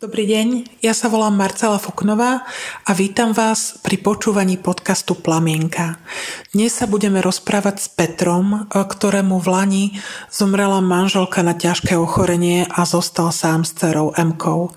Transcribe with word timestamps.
Dobrý 0.00 0.24
deň, 0.24 0.80
ja 0.80 0.96
sa 0.96 1.12
volám 1.12 1.36
Marcela 1.36 1.76
Foknová 1.76 2.48
a 2.88 2.90
vítam 2.96 3.36
vás 3.36 3.76
pri 3.84 4.00
počúvaní 4.00 4.56
podcastu 4.56 5.12
Plamienka. 5.12 6.00
Dnes 6.56 6.72
sa 6.72 6.88
budeme 6.88 7.20
rozprávať 7.20 7.84
s 7.84 7.92
Petrom, 7.92 8.64
ktorému 8.72 9.36
v 9.36 9.48
Lani 9.52 9.84
zomrela 10.32 10.80
manželka 10.80 11.44
na 11.44 11.52
ťažké 11.52 12.00
ochorenie 12.00 12.64
a 12.64 12.88
zostal 12.88 13.28
sám 13.28 13.68
s 13.68 13.76
dcerou 13.76 14.16
Emkou. 14.16 14.72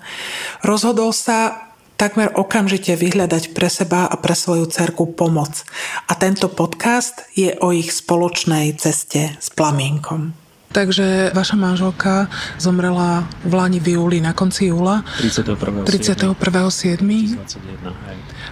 Rozhodol 0.60 1.16
sa 1.16 1.72
takmer 1.96 2.28
okamžite 2.36 2.92
vyhľadať 2.92 3.56
pre 3.56 3.72
seba 3.72 4.04
a 4.04 4.20
pre 4.20 4.36
svoju 4.36 4.68
cerku 4.68 5.08
pomoc. 5.16 5.64
A 6.04 6.20
tento 6.20 6.52
podcast 6.52 7.24
je 7.32 7.56
o 7.64 7.72
ich 7.72 7.96
spoločnej 7.96 8.76
ceste 8.76 9.40
s 9.40 9.48
plamienkom. 9.48 10.43
Takže 10.74 11.30
vaša 11.30 11.54
manželka 11.54 12.26
zomrela 12.58 13.22
v 13.46 13.52
Lani 13.54 13.78
v 13.78 13.94
júli, 13.94 14.18
na 14.18 14.34
konci 14.34 14.74
júla. 14.74 15.06
31. 15.22 15.86
31. 15.86 16.34
7. 16.34 16.98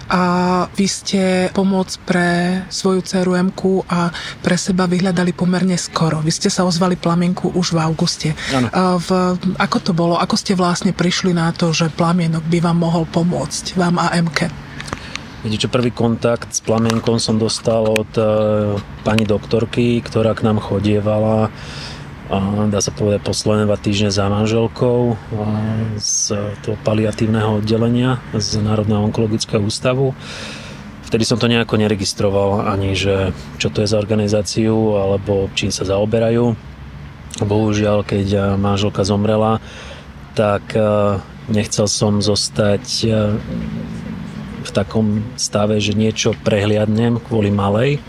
A 0.07 0.21
vy 0.71 0.87
ste 0.87 1.51
pomoc 1.51 1.91
pre 2.07 2.63
svoju 2.71 3.03
dceru 3.03 3.35
Emku 3.35 3.83
a 3.91 4.07
pre 4.39 4.55
seba 4.55 4.87
vyhľadali 4.87 5.35
pomerne 5.35 5.75
skoro. 5.75 6.23
Vy 6.23 6.31
ste 6.31 6.47
sa 6.47 6.63
ozvali 6.63 6.95
plamienku 6.95 7.51
už 7.51 7.75
v 7.75 7.79
auguste. 7.83 8.29
Ano. 8.55 8.71
V, 9.03 9.09
ako 9.59 9.77
to 9.83 9.91
bolo? 9.91 10.15
Ako 10.15 10.39
ste 10.39 10.55
vlastne 10.55 10.95
prišli 10.95 11.35
na 11.35 11.51
to, 11.51 11.75
že 11.75 11.91
plamienok 11.91 12.47
by 12.47 12.63
vám 12.63 12.79
mohol 12.79 13.03
pomôcť, 13.03 13.75
vám 13.75 13.99
a 13.99 14.15
Emke? 14.15 14.47
Vidíte, 15.43 15.67
čo 15.67 15.75
prvý 15.75 15.91
kontakt 15.91 16.55
s 16.55 16.63
plamienkom 16.63 17.19
som 17.19 17.35
dostal 17.35 17.83
od 17.83 18.07
uh, 18.15 18.79
pani 19.03 19.27
doktorky, 19.27 19.99
ktorá 19.99 20.31
k 20.39 20.47
nám 20.47 20.63
chodievala 20.63 21.51
dá 22.71 22.79
sa 22.79 22.91
povedať, 22.95 23.21
posledné 23.25 23.67
dva 23.67 23.77
týždne 23.77 24.09
za 24.09 24.31
manželkou 24.31 25.19
z 25.99 26.33
toho 26.63 26.77
paliatívneho 26.81 27.59
oddelenia 27.59 28.23
z 28.31 28.63
Národného 28.63 29.03
onkologického 29.11 29.61
ústavu. 29.61 30.15
Vtedy 31.05 31.29
som 31.29 31.37
to 31.37 31.51
nejako 31.51 31.77
neregistroval 31.77 32.65
ani, 32.65 32.97
že 32.97 33.35
čo 33.61 33.69
to 33.69 33.85
je 33.85 33.91
za 33.91 34.01
organizáciu 34.01 34.97
alebo 34.97 35.51
čím 35.53 35.69
sa 35.69 35.85
zaoberajú. 35.85 36.57
Bohužiaľ, 37.43 38.01
keď 38.01 38.57
manželka 38.57 39.05
zomrela, 39.05 39.61
tak 40.33 40.73
nechcel 41.51 41.85
som 41.85 42.17
zostať 42.23 42.85
v 44.63 44.69
takom 44.73 45.21
stave, 45.37 45.77
že 45.77 45.93
niečo 45.93 46.33
prehliadnem 46.41 47.21
kvôli 47.21 47.53
malej 47.53 48.01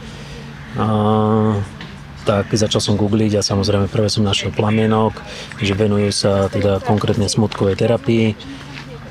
tak 2.25 2.51
začal 2.51 2.81
som 2.81 2.97
googliť 2.97 3.39
a 3.39 3.47
samozrejme 3.47 3.93
prvé 3.93 4.09
som 4.09 4.25
našiel 4.25 4.51
plamienok, 4.51 5.15
že 5.61 5.77
venujú 5.77 6.11
sa 6.11 6.49
teda 6.49 6.81
konkrétne 6.83 7.29
smutkovej 7.29 7.77
terapii 7.77 8.33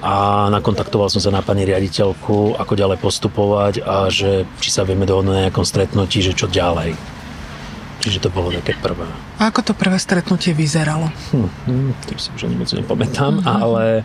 a 0.03 0.49
nakontaktoval 0.51 1.07
som 1.07 1.23
sa 1.23 1.31
na 1.31 1.39
pani 1.39 1.63
riaditeľku, 1.63 2.59
ako 2.59 2.73
ďalej 2.75 2.97
postupovať 2.99 3.73
a 3.87 4.11
že 4.11 4.43
či 4.59 4.69
sa 4.73 4.83
vieme 4.83 5.07
dohodnúť 5.07 5.31
na 5.31 5.43
nejakom 5.47 5.63
stretnutí, 5.63 6.19
že 6.19 6.35
čo 6.35 6.51
ďalej. 6.51 6.97
Čiže 8.03 8.27
to 8.27 8.29
bolo 8.35 8.51
také 8.51 8.75
prvé. 8.83 9.07
A 9.39 9.47
ako 9.47 9.71
to 9.71 9.73
prvé 9.79 9.95
stretnutie 9.95 10.51
vyzeralo? 10.51 11.07
Hm, 11.31 11.47
hm, 11.47 11.91
to 12.03 12.19
si 12.19 12.35
už 12.35 12.51
ani 12.51 12.59
moc 12.59 12.67
nepamätám, 12.67 13.39
mm-hmm. 13.39 13.63
ale 13.63 14.03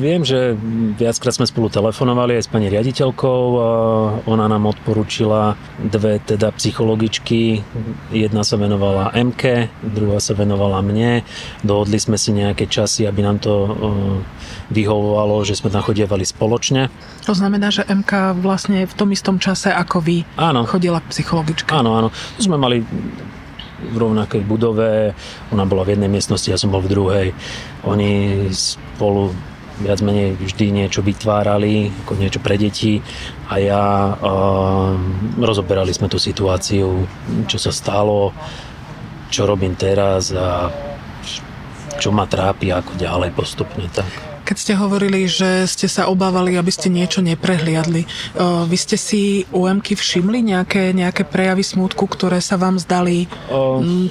Viem, 0.00 0.24
že 0.24 0.56
viackrát 0.96 1.36
sme 1.36 1.44
spolu 1.44 1.68
telefonovali 1.68 2.40
aj 2.40 2.48
s 2.48 2.52
pani 2.52 2.72
riaditeľkou. 2.72 3.42
Ona 4.24 4.46
nám 4.48 4.64
odporúčila 4.64 5.52
dve 5.76 6.16
teda 6.24 6.48
psychologičky. 6.56 7.60
Jedna 8.08 8.40
sa 8.40 8.56
venovala 8.56 9.12
MK, 9.12 9.68
druhá 9.84 10.16
sa 10.16 10.32
venovala 10.32 10.80
mne. 10.80 11.28
Dohodli 11.60 12.00
sme 12.00 12.16
si 12.16 12.32
nejaké 12.32 12.64
časy, 12.64 13.04
aby 13.04 13.20
nám 13.20 13.44
to 13.44 13.68
vyhovovalo, 14.72 15.44
že 15.44 15.60
sme 15.60 15.68
tam 15.68 15.84
chodievali 15.84 16.24
spoločne. 16.24 16.88
To 17.28 17.36
znamená, 17.36 17.68
že 17.68 17.84
MK 17.84 18.40
vlastne 18.40 18.88
v 18.88 18.94
tom 18.96 19.12
istom 19.12 19.36
čase 19.36 19.68
ako 19.68 20.00
vy 20.00 20.24
áno. 20.40 20.64
chodila 20.64 21.04
psychologička. 21.12 21.68
Áno, 21.68 21.92
áno. 22.00 22.08
Sme 22.40 22.56
mali 22.56 22.80
v 23.84 23.96
rovnakej 23.96 24.42
budove, 24.44 25.12
ona 25.52 25.64
bola 25.68 25.84
v 25.84 25.96
jednej 25.96 26.08
miestnosti, 26.08 26.48
ja 26.48 26.60
som 26.60 26.72
bol 26.72 26.80
v 26.80 26.92
druhej. 26.92 27.26
Oni 27.84 28.44
spolu 28.50 29.30
viac 29.82 29.98
menej 30.06 30.38
vždy 30.38 30.70
niečo 30.70 31.02
vytvárali, 31.02 31.90
ako 32.06 32.12
niečo 32.14 32.38
pre 32.38 32.54
deti 32.54 33.02
a 33.50 33.58
ja 33.58 33.84
uh, 34.14 34.94
rozoberali 35.42 35.90
sme 35.90 36.06
tú 36.06 36.14
situáciu, 36.14 37.02
čo 37.50 37.58
sa 37.58 37.74
stalo, 37.74 38.30
čo 39.34 39.50
robím 39.50 39.74
teraz 39.74 40.30
a 40.30 40.70
čo 41.98 42.14
ma 42.14 42.26
trápi, 42.26 42.70
ako 42.70 42.94
ďalej 42.94 43.34
postupne. 43.34 43.86
Tak. 43.90 44.33
Keď 44.44 44.56
ste 44.60 44.74
hovorili, 44.76 45.24
že 45.24 45.64
ste 45.64 45.88
sa 45.88 46.04
obávali, 46.12 46.60
aby 46.60 46.68
ste 46.68 46.92
niečo 46.92 47.24
neprehliadli, 47.24 48.04
vy 48.68 48.76
ste 48.76 49.00
si 49.00 49.48
u 49.50 49.64
Emky 49.64 49.96
všimli 49.96 50.52
nejaké, 50.52 50.92
nejaké 50.92 51.24
prejavy 51.24 51.64
smútku, 51.64 52.04
ktoré 52.04 52.44
sa 52.44 52.60
vám 52.60 52.76
zdali 52.76 53.24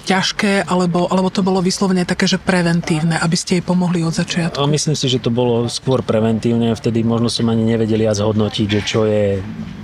ťažké, 0.03 0.66
alebo, 0.66 1.05
alebo 1.05 1.29
to 1.29 1.45
bolo 1.45 1.61
vyslovene 1.61 2.01
také, 2.01 2.25
že 2.25 2.41
preventívne, 2.41 3.21
aby 3.21 3.38
ste 3.38 3.61
jej 3.61 3.63
pomohli 3.63 4.01
od 4.01 4.17
začiatku? 4.17 4.57
Myslím 4.66 4.97
si, 4.97 5.05
že 5.05 5.21
to 5.21 5.29
bolo 5.29 5.69
skôr 5.69 6.01
preventívne, 6.01 6.73
vtedy 6.73 7.05
možno 7.05 7.29
som 7.29 7.53
ani 7.53 7.61
nevedel 7.61 8.01
ja 8.01 8.17
zhodnotiť, 8.17 8.67
že 8.67 8.81
čo 8.81 9.05
je 9.05 9.38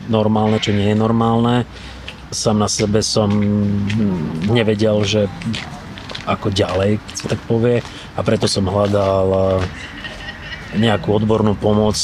normálne, 0.09 0.57
čo 0.57 0.73
nie 0.73 0.89
je 0.89 0.97
normálne. 0.97 1.69
Sam 2.33 2.57
na 2.57 2.69
sebe 2.69 3.05
som 3.05 3.29
nevedel, 4.49 4.97
že 5.05 5.29
ako 6.29 6.53
ďalej, 6.53 7.01
sa 7.17 7.25
tak 7.33 7.41
povie, 7.49 7.81
a 8.13 8.19
preto 8.21 8.45
som 8.45 8.69
hľadal 8.69 9.61
nejakú 10.77 11.09
odbornú 11.15 11.57
pomoc, 11.57 11.97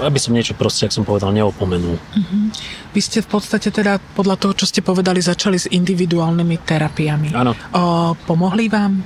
aby 0.00 0.16
som 0.20 0.36
niečo 0.36 0.52
proste, 0.56 0.88
ak 0.88 0.92
som 0.92 1.04
povedal, 1.04 1.32
neopomenul. 1.32 1.96
Uh-huh. 1.96 2.44
Vy 2.92 3.00
ste 3.00 3.24
v 3.24 3.28
podstate 3.28 3.72
teda 3.72 4.00
podľa 4.16 4.36
toho, 4.36 4.52
čo 4.56 4.68
ste 4.68 4.84
povedali, 4.84 5.20
začali 5.20 5.56
s 5.56 5.68
individuálnymi 5.68 6.56
terapiami. 6.64 7.28
Áno. 7.32 7.52
O, 7.72 8.12
pomohli 8.28 8.68
vám? 8.68 9.00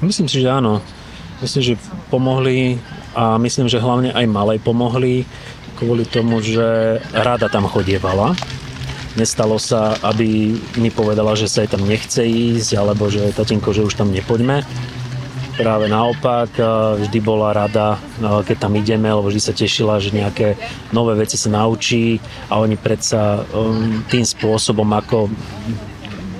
Myslím 0.00 0.28
si, 0.28 0.40
že 0.40 0.48
áno. 0.52 0.80
Myslím, 1.40 1.74
že 1.74 1.74
pomohli 2.08 2.80
a 3.12 3.36
myslím, 3.36 3.68
že 3.68 3.82
hlavne 3.82 4.14
aj 4.14 4.26
malej 4.30 4.58
pomohli 4.62 5.28
kvôli 5.76 6.06
tomu, 6.06 6.38
že 6.38 7.00
rada 7.10 7.50
tam 7.50 7.66
chodievala. 7.66 8.38
Nestalo 9.18 9.60
sa, 9.60 10.00
aby 10.00 10.56
mi 10.80 10.88
povedala, 10.88 11.36
že 11.36 11.44
sa 11.44 11.60
jej 11.60 11.68
tam 11.68 11.84
nechce 11.84 12.24
ísť, 12.24 12.80
alebo 12.80 13.12
že 13.12 13.34
tatinko, 13.36 13.74
že 13.76 13.84
už 13.84 13.98
tam 13.98 14.08
nepoďme 14.08 14.64
Práve 15.52 15.84
naopak, 15.84 16.48
vždy 16.96 17.18
bola 17.20 17.52
rada, 17.52 18.00
keď 18.18 18.56
tam 18.56 18.72
ideme, 18.72 19.12
lebo 19.12 19.28
vždy 19.28 19.42
sa 19.42 19.52
tešila, 19.52 20.00
že 20.00 20.16
nejaké 20.16 20.56
nové 20.96 21.12
veci 21.12 21.36
sa 21.36 21.52
naučí 21.52 22.16
a 22.48 22.56
oni 22.56 22.80
predsa 22.80 23.44
um, 23.52 24.00
tým 24.08 24.24
spôsobom, 24.24 24.88
ako 24.96 25.28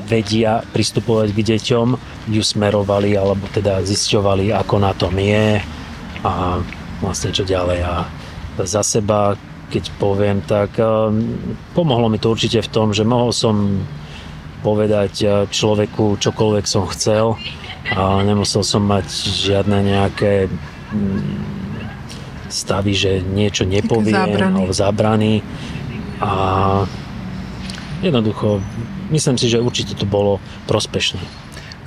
vedia 0.09 0.65
pristupovať 0.72 1.28
k 1.33 1.41
deťom, 1.45 1.87
ju 2.33 2.43
smerovali 2.45 3.12
alebo 3.12 3.45
teda 3.53 3.84
zisťovali, 3.84 4.53
ako 4.53 4.75
na 4.81 4.93
tom 4.97 5.12
je 5.17 5.61
a 6.25 6.61
vlastne 7.05 7.37
čo 7.37 7.45
ďalej. 7.45 7.81
A 7.84 8.09
za 8.65 8.81
seba, 8.81 9.37
keď 9.72 9.93
poviem, 9.97 10.41
tak 10.45 10.77
pomohlo 11.77 12.09
mi 12.12 12.21
to 12.21 12.33
určite 12.33 12.61
v 12.65 12.72
tom, 12.72 12.93
že 12.93 13.09
mohol 13.09 13.33
som 13.33 13.81
povedať 14.61 15.49
človeku 15.49 16.21
čokoľvek 16.21 16.65
som 16.65 16.84
chcel 16.93 17.41
a 17.91 18.22
nemusel 18.22 18.62
som 18.62 18.87
mať 18.87 19.10
žiadne 19.43 19.78
nejaké 19.82 20.47
mm, 20.47 21.53
stavy, 22.47 22.93
že 22.94 23.25
niečo 23.25 23.66
nepoviem 23.66 24.15
zábrany. 24.15 24.54
alebo 24.54 24.72
zábrany 24.72 25.32
a 26.22 26.32
jednoducho 28.04 28.62
myslím 29.10 29.37
si, 29.41 29.50
že 29.50 29.59
určite 29.59 29.98
to 29.98 30.06
bolo 30.06 30.38
prospešné. 30.71 31.41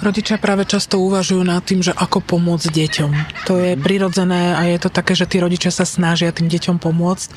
Rodičia 0.06 0.38
práve 0.38 0.70
často 0.70 1.02
uvažujú 1.02 1.42
nad 1.42 1.66
tým, 1.66 1.82
že 1.82 1.90
ako 1.90 2.22
pomôcť 2.22 2.70
deťom. 2.70 3.12
To 3.50 3.58
je 3.58 3.74
prirodzené 3.74 4.54
a 4.54 4.70
je 4.70 4.78
to 4.78 4.94
také, 4.94 5.18
že 5.18 5.26
tí 5.26 5.42
rodičia 5.42 5.74
sa 5.74 5.82
snažia 5.82 6.30
tým 6.30 6.46
deťom 6.46 6.78
pomôcť. 6.78 7.34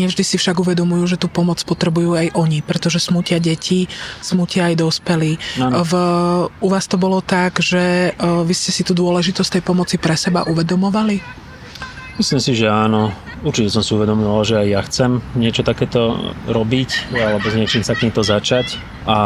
Nevždy 0.00 0.24
si 0.24 0.40
však 0.40 0.56
uvedomujú, 0.56 1.04
že 1.12 1.20
tú 1.20 1.28
pomoc 1.28 1.60
potrebujú 1.60 2.16
aj 2.16 2.32
oni, 2.32 2.64
pretože 2.64 3.04
smutia 3.04 3.36
deti, 3.36 3.92
smutia 4.24 4.72
aj 4.72 4.80
dospelí. 4.80 5.36
V, 5.60 5.92
u 6.48 6.68
vás 6.72 6.88
to 6.88 6.96
bolo 6.96 7.20
tak, 7.20 7.60
že 7.60 8.16
e, 8.16 8.40
vy 8.48 8.54
ste 8.56 8.72
si 8.72 8.80
tú 8.80 8.96
dôležitosť 8.96 9.60
tej 9.60 9.62
pomoci 9.68 10.00
pre 10.00 10.16
seba 10.16 10.48
uvedomovali? 10.48 11.20
Myslím 12.16 12.40
si, 12.40 12.56
že 12.56 12.72
áno. 12.72 13.12
Určite 13.44 13.68
som 13.68 13.84
si 13.84 13.92
uvedomil, 13.92 14.40
že 14.40 14.56
aj 14.56 14.68
ja 14.72 14.80
chcem 14.88 15.20
niečo 15.36 15.60
takéto 15.60 16.32
robiť 16.48 17.12
alebo 17.12 17.44
s 17.44 17.60
niečím 17.60 17.84
sa 17.84 17.92
k 17.92 18.08
to 18.08 18.24
začať 18.24 18.80
a 19.04 19.18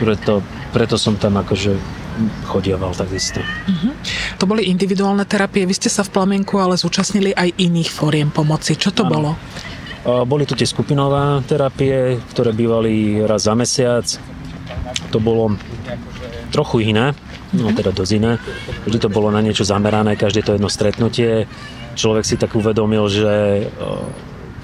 preto, 0.00 0.40
preto 0.70 0.96
som 0.96 1.18
tam 1.18 1.38
akože 1.38 1.74
chodieval 2.48 2.94
takisto. 2.94 3.40
Uh-huh. 3.40 3.92
To 4.38 4.44
boli 4.46 4.70
individuálne 4.70 5.26
terapie, 5.26 5.66
vy 5.66 5.74
ste 5.76 5.90
sa 5.92 6.06
v 6.06 6.14
Plamienku 6.14 6.58
ale 6.58 6.78
zúčastnili 6.78 7.34
aj 7.34 7.58
iných 7.58 7.90
fóriem 7.90 8.30
pomoci. 8.30 8.78
Čo 8.78 8.94
to 8.94 9.02
ano. 9.06 9.10
bolo? 9.10 9.30
Boli 10.00 10.48
tu 10.48 10.56
tie 10.56 10.64
skupinové 10.64 11.44
terapie, 11.44 12.16
ktoré 12.32 12.56
bývali 12.56 13.20
raz 13.20 13.44
za 13.44 13.52
mesiac. 13.52 14.08
To 15.12 15.20
bolo 15.20 15.60
trochu 16.48 16.88
iné, 16.88 17.12
no 17.52 17.68
mhm. 17.68 17.76
teda 17.76 17.90
dosť 17.92 18.12
iné. 18.16 18.32
Vždy 18.88 18.98
to 18.98 19.12
bolo 19.12 19.28
na 19.28 19.44
niečo 19.44 19.62
zamerané, 19.62 20.16
každé 20.16 20.40
to 20.40 20.56
jedno 20.56 20.72
stretnutie 20.72 21.44
človek 21.94 22.24
si 22.24 22.40
tak 22.40 22.54
uvedomil, 22.54 23.04
že 23.12 23.66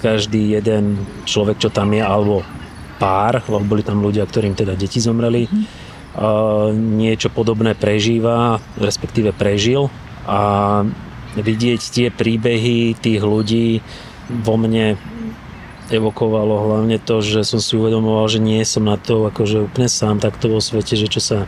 každý 0.01 0.57
jeden 0.61 1.01
človek, 1.29 1.61
čo 1.61 1.69
tam 1.73 1.93
je, 1.93 2.03
alebo 2.05 2.45
pár, 2.97 3.45
lebo 3.45 3.77
boli 3.77 3.83
tam 3.85 4.01
ľudia, 4.01 4.25
ktorým 4.25 4.57
teda 4.57 4.73
deti 4.73 5.03
zomreli, 5.03 5.45
mm. 5.45 5.65
Niečo 6.73 7.29
podobné 7.29 7.77
prežíva, 7.77 8.59
respektíve 8.81 9.37
prežil 9.37 9.93
a 10.25 10.83
vidieť 11.37 11.81
tie 11.93 12.09
príbehy 12.09 12.97
tých 12.97 13.21
ľudí 13.21 13.85
vo 14.27 14.57
mne 14.57 14.97
evokovalo 15.87 16.67
hlavne 16.67 16.99
to, 16.99 17.23
že 17.23 17.47
som 17.47 17.63
si 17.63 17.79
uvedomoval, 17.79 18.27
že 18.27 18.43
nie 18.43 18.59
som 18.67 18.91
na 18.91 18.99
to 18.99 19.31
akože 19.31 19.71
úplne 19.71 19.87
sám 19.87 20.19
takto 20.19 20.51
vo 20.51 20.59
svete, 20.59 20.99
že 20.99 21.07
čo 21.07 21.21
sa 21.23 21.39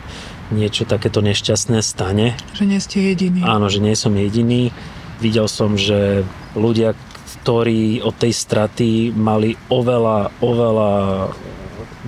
niečo 0.49 0.87
takéto 0.87 1.19
nešťastné 1.19 1.83
stane. 1.83 2.39
Že 2.55 2.65
nie 2.65 2.79
ste 2.79 2.97
jediný. 3.13 3.43
Áno, 3.43 3.67
že 3.67 3.83
nie 3.83 3.93
som 3.99 4.15
jediný. 4.15 4.71
Videl 5.19 5.51
som, 5.51 5.75
že 5.75 6.23
ľudia, 6.55 6.95
ktorí 7.37 8.01
od 8.01 8.15
tej 8.17 8.33
straty 8.33 9.13
mali 9.13 9.53
oveľa, 9.69 10.41
oveľa 10.41 10.93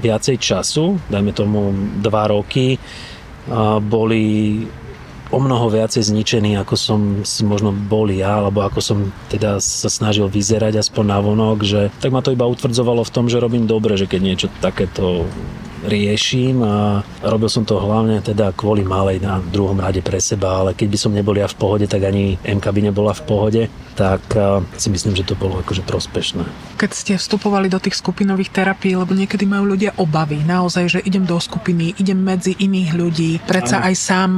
viacej 0.02 0.38
času, 0.42 0.98
dajme 1.12 1.32
tomu 1.36 1.70
dva 2.02 2.26
roky, 2.32 2.80
boli 3.86 4.24
o 5.32 5.40
mnoho 5.40 5.72
viacej 5.72 6.12
zničený, 6.12 6.60
ako 6.60 6.76
som 6.76 7.02
si 7.24 7.48
možno 7.48 7.72
bol 7.72 8.12
ja, 8.12 8.44
alebo 8.44 8.68
ako 8.68 8.80
som 8.84 8.98
teda 9.32 9.64
sa 9.64 9.88
snažil 9.88 10.28
vyzerať 10.28 10.84
aspoň 10.84 11.06
na 11.08 11.20
vonok, 11.24 11.58
že 11.64 11.82
tak 12.04 12.12
ma 12.12 12.20
to 12.20 12.36
iba 12.36 12.44
utvrdzovalo 12.44 13.08
v 13.08 13.14
tom, 13.16 13.32
že 13.32 13.40
robím 13.40 13.64
dobre, 13.64 13.96
že 13.96 14.12
keď 14.12 14.22
niečo 14.22 14.48
takéto 14.60 15.24
riešim 15.86 16.62
a 16.62 17.02
robil 17.26 17.50
som 17.50 17.66
to 17.66 17.78
hlavne 17.82 18.22
teda 18.22 18.54
kvôli 18.54 18.86
malej 18.86 19.22
na 19.22 19.42
druhom 19.42 19.78
rade 19.78 20.02
pre 20.06 20.22
seba, 20.22 20.62
ale 20.62 20.78
keď 20.78 20.88
by 20.90 20.98
som 20.98 21.12
nebol 21.14 21.34
ja 21.34 21.50
v 21.50 21.58
pohode, 21.58 21.86
tak 21.90 22.06
ani 22.06 22.38
MK 22.42 22.66
by 22.66 22.82
nebola 22.92 23.12
v 23.18 23.24
pohode, 23.26 23.62
tak 23.98 24.22
si 24.78 24.88
myslím, 24.90 25.14
že 25.14 25.28
to 25.28 25.36
bolo 25.36 25.60
akože 25.62 25.84
prospešné. 25.84 26.44
Keď 26.80 26.90
ste 26.92 27.14
vstupovali 27.20 27.68
do 27.68 27.78
tých 27.78 28.00
skupinových 28.00 28.50
terapií, 28.50 28.96
lebo 28.96 29.12
niekedy 29.14 29.44
majú 29.46 29.76
ľudia 29.76 29.94
obavy, 30.00 30.42
naozaj, 30.42 30.86
že 30.88 31.00
idem 31.04 31.28
do 31.28 31.38
skupiny, 31.38 31.94
idem 32.00 32.18
medzi 32.18 32.56
iných 32.56 32.90
ľudí, 32.96 33.32
predsa 33.44 33.84
aj 33.84 33.94
sám 33.98 34.30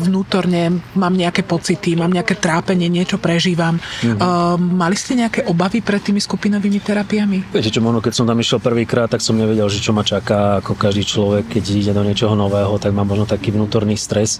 vnútorne 0.00 0.80
mám 0.96 1.14
nejaké 1.14 1.44
pocity, 1.44 1.94
mám 1.94 2.10
nejaké 2.10 2.38
trápenie, 2.38 2.88
niečo 2.88 3.20
prežívam. 3.20 3.78
Mhm. 4.02 4.16
Uh, 4.16 4.56
mali 4.56 4.96
ste 4.96 5.18
nejaké 5.18 5.44
obavy 5.46 5.84
pred 5.84 6.00
tými 6.00 6.18
skupinovými 6.18 6.80
terapiami? 6.80 7.52
Viete 7.52 7.70
čo, 7.72 7.84
možno 7.84 8.00
keď 8.00 8.12
som 8.16 8.26
tam 8.26 8.38
išiel 8.40 8.58
prvýkrát, 8.58 9.10
tak 9.10 9.20
som 9.20 9.36
nevedel, 9.36 9.68
že 9.68 9.82
čo 9.82 9.92
ma 9.92 10.02
čaká, 10.02 10.60
ako 10.64 10.75
každý 10.76 11.04
človek, 11.08 11.58
keď 11.58 11.64
ide 11.72 11.92
do 11.96 12.04
niečoho 12.04 12.36
nového, 12.38 12.76
tak 12.78 12.92
má 12.92 13.02
možno 13.02 13.24
taký 13.24 13.50
vnútorný 13.50 13.96
stres. 13.96 14.38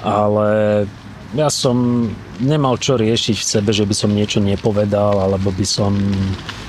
Ale 0.00 0.84
ja 1.34 1.48
som 1.50 2.08
nemal 2.38 2.78
čo 2.78 2.94
riešiť 2.94 3.36
v 3.36 3.50
sebe, 3.58 3.70
že 3.74 3.82
by 3.82 3.94
som 3.94 4.14
niečo 4.14 4.38
nepovedal, 4.38 5.18
alebo 5.18 5.50
by 5.50 5.66
som 5.66 5.94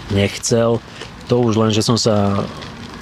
nechcel. 0.09 0.81
To 1.29 1.41
už 1.41 1.57
len, 1.57 1.71
že 1.73 1.85
som 1.85 1.97
sa 1.97 2.45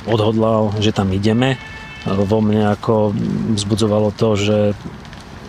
odhodlal, 0.04 0.76
že 0.84 0.92
tam 0.92 1.12
ideme. 1.16 1.56
Vo 2.04 2.44
mne 2.44 2.76
ako 2.76 3.16
vzbudzovalo 3.56 4.12
to, 4.16 4.36
že 4.36 4.58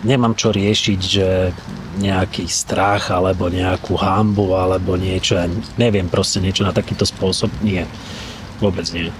nemám 0.07 0.39
čo 0.39 0.55
riešiť, 0.55 0.99
že 1.03 1.51
nejaký 1.99 2.47
strach 2.47 3.11
alebo 3.11 3.47
nejakú 3.47 3.95
hámbu 3.95 4.55
alebo 4.55 4.99
niečo, 4.99 5.39
neviem 5.79 6.07
proste 6.11 6.43
niečo 6.43 6.63
na 6.63 6.75
takýto 6.75 7.03
spôsob, 7.03 7.51
nie. 7.63 7.83
Vôbec 8.59 8.87
nie. 8.95 9.11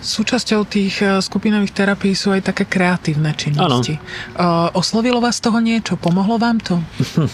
Súčasťou 0.00 0.64
tých 0.64 1.04
e, 1.04 1.20
skupinových 1.20 1.76
terapií 1.76 2.16
sú 2.16 2.32
aj 2.32 2.52
také 2.52 2.64
kreatívne 2.64 3.36
činnosti. 3.36 4.00
Ano. 4.36 4.72
Oslovilo 4.72 5.20
vás 5.20 5.44
toho 5.44 5.60
niečo? 5.60 6.00
Pomohlo 6.00 6.40
vám 6.40 6.56
to? 6.60 6.80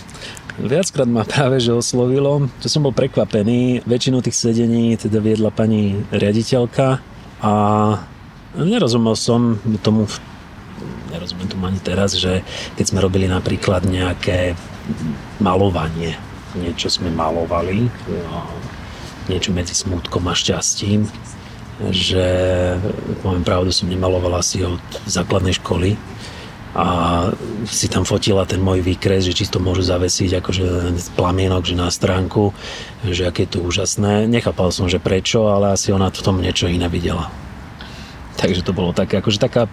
Viackrát 0.57 1.05
ma 1.05 1.21
práve 1.23 1.61
že 1.61 1.77
oslovilo, 1.77 2.49
čo 2.65 2.69
som 2.73 2.89
bol 2.89 2.97
prekvapený. 2.97 3.85
Väčšinu 3.85 4.25
tých 4.25 4.37
sedení 4.41 4.97
teda 4.97 5.21
viedla 5.21 5.53
pani 5.53 6.01
riaditeľka 6.09 6.99
a 7.45 7.53
nerozumel 8.57 9.13
som 9.21 9.61
tomu, 9.85 10.09
nerozumiem 11.13 11.49
tomu 11.53 11.69
ani 11.69 11.81
teraz, 11.85 12.17
že 12.17 12.41
keď 12.81 12.85
sme 12.89 13.05
robili 13.05 13.29
napríklad 13.29 13.85
nejaké 13.85 14.57
malovanie, 15.45 16.17
niečo 16.57 16.89
sme 16.89 17.13
malovali, 17.13 17.93
niečo 19.29 19.53
medzi 19.53 19.77
smutkom 19.77 20.25
a 20.25 20.33
šťastím, 20.33 21.05
že 21.93 22.27
poviem 23.21 23.45
pravdu, 23.45 23.69
som 23.69 23.89
nemaloval 23.89 24.41
asi 24.41 24.65
od 24.65 24.81
základnej 25.05 25.61
školy 25.61 26.01
a 26.77 26.87
si 27.65 27.89
tam 27.89 28.05
fotila 28.05 28.45
ten 28.45 28.61
môj 28.61 28.85
výkres, 28.85 29.25
že 29.25 29.33
čisto 29.33 29.57
môžu 29.57 29.81
zavesiť 29.81 30.45
akože 30.45 30.65
plamienok 31.17 31.65
že 31.65 31.77
na 31.77 31.89
stránku, 31.89 32.53
že 33.05 33.25
aké 33.25 33.49
je 33.49 33.57
to 33.57 33.65
úžasné. 33.65 34.29
Nechápal 34.29 34.69
som, 34.73 34.85
že 34.85 35.01
prečo, 35.01 35.49
ale 35.49 35.73
asi 35.73 35.89
ona 35.93 36.13
v 36.13 36.21
tom 36.21 36.37
niečo 36.41 36.69
iné 36.69 36.89
videla. 36.93 37.33
Takže 38.37 38.61
to 38.61 38.77
bolo 38.77 38.93
také, 38.93 39.25
akože 39.25 39.41
taká, 39.41 39.73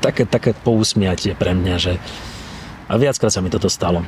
také, 0.00 0.24
také 0.24 0.56
pousmiatie 0.56 1.36
pre 1.36 1.52
mňa, 1.52 1.76
že 1.76 1.92
a 2.88 2.96
viackrát 2.96 3.28
sa 3.28 3.44
mi 3.44 3.52
toto 3.52 3.68
stalo. 3.68 4.00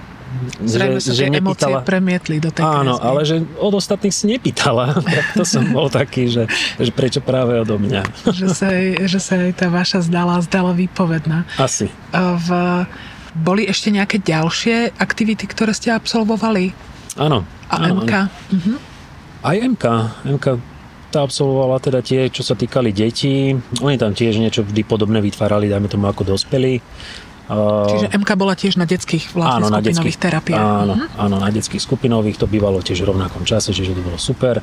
Zrejme 0.65 0.99
že, 1.03 1.11
sa 1.11 1.13
že 1.13 1.29
tie 1.29 1.37
nepýtala, 1.37 1.85
premietli 1.85 2.41
do 2.41 2.49
tej 2.49 2.65
Áno, 2.65 2.97
kresby. 2.97 3.05
ale 3.05 3.21
že 3.29 3.37
od 3.61 3.75
ostatných 3.77 4.15
si 4.15 4.25
nepýtala. 4.25 4.97
tak 5.21 5.27
to 5.37 5.45
som 5.45 5.69
bol 5.69 5.93
taký, 5.93 6.33
že, 6.33 6.49
že 6.81 6.91
prečo 6.91 7.21
práve 7.21 7.61
odo 7.61 7.77
mňa. 7.77 8.03
že, 8.41 8.49
sa 8.57 8.73
aj, 8.73 9.05
že 9.05 9.21
sa 9.21 9.37
aj 9.37 9.53
tá 9.61 9.69
vaša 9.69 10.09
zdala, 10.09 10.41
zdala 10.41 10.73
výpovedná. 10.73 11.45
Asi. 11.61 11.93
V, 12.17 12.49
boli 13.37 13.69
ešte 13.69 13.93
nejaké 13.93 14.17
ďalšie 14.17 14.97
aktivity, 14.97 15.45
ktoré 15.45 15.77
ste 15.77 15.93
absolvovali? 15.93 16.73
Áno. 17.21 17.45
A 17.69 17.75
áno, 17.85 18.01
MK? 18.01 18.13
Áno. 18.17 18.27
Mhm. 18.57 18.75
Aj 19.41 19.57
MK. 19.57 19.85
MK 20.25 20.47
tá 21.11 21.27
absolvovala 21.27 21.83
teda 21.83 22.01
tie, 22.07 22.31
čo 22.31 22.47
sa 22.47 22.55
týkali 22.55 22.95
detí. 22.95 23.51
Oni 23.83 23.99
tam 23.99 24.15
tiež 24.15 24.39
niečo 24.39 24.63
vždy 24.63 24.87
podobné 24.87 25.19
vytvárali, 25.19 25.67
dajme 25.67 25.91
tomu 25.91 26.07
ako 26.07 26.23
dospelí. 26.23 26.79
Čiže 27.51 28.07
MK 28.15 28.31
bola 28.39 28.55
tiež 28.55 28.79
na 28.79 28.87
detských 28.87 29.35
vlastne 29.35 29.67
áno, 29.67 29.67
skupinových 29.67 29.75
na 29.75 29.89
detských, 29.91 30.19
terapiách. 30.23 30.63
Áno, 30.63 30.95
uh-huh. 30.95 31.25
áno, 31.27 31.37
na 31.43 31.51
detských 31.51 31.83
skupinových 31.83 32.37
to 32.39 32.47
bývalo 32.47 32.79
tiež 32.79 33.03
v 33.03 33.11
rovnakom 33.11 33.43
čase, 33.43 33.75
čiže 33.75 33.99
to 33.99 34.03
bolo 34.07 34.19
super. 34.23 34.63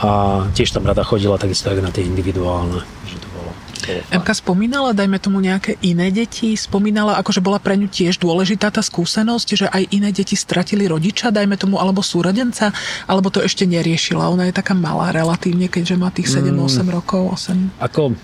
A 0.00 0.08
tiež 0.54 0.70
tam 0.70 0.86
rada 0.86 1.02
chodila 1.02 1.36
takisto 1.36 1.68
aj 1.68 1.82
na 1.82 1.92
tie 1.92 2.06
individuálne. 2.06 2.80
Že 3.10 3.16
to 3.20 3.28
bolo, 3.34 3.50
MK 3.90 4.28
spomínala, 4.38 4.94
dajme 4.94 5.18
tomu 5.18 5.42
nejaké 5.42 5.74
iné 5.82 6.12
deti, 6.14 6.54
spomínala, 6.54 7.18
akože 7.18 7.42
bola 7.42 7.58
pre 7.58 7.74
ňu 7.74 7.88
tiež 7.90 8.20
dôležitá 8.20 8.70
tá 8.70 8.84
skúsenosť, 8.84 9.48
že 9.56 9.66
aj 9.66 9.90
iné 9.90 10.14
deti 10.14 10.36
stratili 10.38 10.86
rodiča, 10.86 11.34
dajme 11.34 11.56
tomu, 11.58 11.80
alebo 11.80 12.04
súrodenca, 12.04 12.70
alebo 13.08 13.32
to 13.32 13.42
ešte 13.42 13.64
neriešila. 13.66 14.30
Ona 14.30 14.48
je 14.48 14.54
taká 14.54 14.76
malá 14.76 15.10
relatívne, 15.10 15.66
keďže 15.66 15.96
má 15.96 16.12
tých 16.12 16.30
7-8 16.30 16.54
mm, 16.54 16.88
rokov. 16.92 17.34
8. 17.34 17.82
Ako 17.82 18.14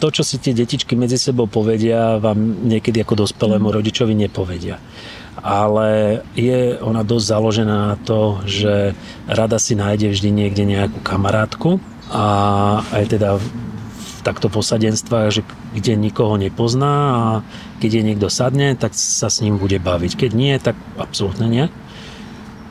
to, 0.00 0.08
čo 0.08 0.24
si 0.24 0.40
tie 0.40 0.56
detičky 0.56 0.96
medzi 0.96 1.20
sebou 1.20 1.44
povedia, 1.44 2.16
vám 2.16 2.64
niekedy 2.64 3.04
ako 3.04 3.28
dospelému 3.28 3.68
mm. 3.68 3.76
rodičovi 3.76 4.16
nepovedia. 4.16 4.80
Ale 5.40 6.20
je 6.32 6.80
ona 6.80 7.04
dosť 7.04 7.26
založená 7.28 7.76
na 7.94 7.96
to, 8.00 8.40
že 8.48 8.96
rada 9.28 9.60
si 9.60 9.76
nájde 9.76 10.12
vždy 10.12 10.30
niekde 10.32 10.64
nejakú 10.64 11.00
kamarátku 11.04 11.80
a 12.10 12.26
aj 12.90 13.04
teda 13.14 13.38
v 13.38 13.46
takto 14.20 14.52
posadenstvách, 14.52 15.28
že 15.32 15.42
kde 15.72 15.96
nikoho 15.96 16.36
nepozná 16.36 16.92
a 16.92 17.22
keď 17.80 17.90
je 18.00 18.02
niekto 18.04 18.28
sadne, 18.28 18.76
tak 18.76 18.92
sa 18.92 19.32
s 19.32 19.40
ním 19.40 19.56
bude 19.56 19.80
baviť. 19.80 20.12
Keď 20.16 20.30
nie, 20.36 20.52
tak 20.60 20.76
absolútne 21.00 21.48
nie. 21.48 21.66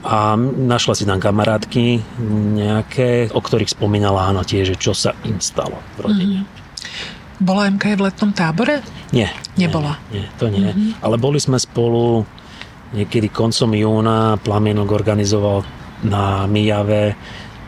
A 0.06 0.38
našla 0.40 0.94
si 0.96 1.04
tam 1.10 1.20
kamarátky 1.20 2.00
nejaké, 2.56 3.34
o 3.34 3.42
ktorých 3.42 3.74
spomínala 3.74 4.30
áno 4.30 4.46
tiež, 4.46 4.76
že 4.76 4.78
čo 4.78 4.94
sa 4.94 5.12
im 5.26 5.42
stalo 5.42 5.82
v 5.98 6.00
rodine. 6.06 6.40
Mm. 6.46 6.60
Bola 7.40 7.72
MK 7.72 7.96
v 7.96 8.02
letnom 8.12 8.36
tábore? 8.36 8.84
Nie. 9.16 9.32
Nebola? 9.56 9.96
Nie, 10.12 10.28
nie 10.28 10.36
to 10.36 10.46
nie. 10.52 10.68
Mm-hmm. 10.70 11.00
Ale 11.00 11.16
boli 11.16 11.40
sme 11.40 11.56
spolu 11.56 12.28
niekedy 12.92 13.32
koncom 13.32 13.72
júna. 13.72 14.36
Plamienok 14.44 14.92
organizoval 14.92 15.64
na 16.04 16.44
Mijave 16.52 17.16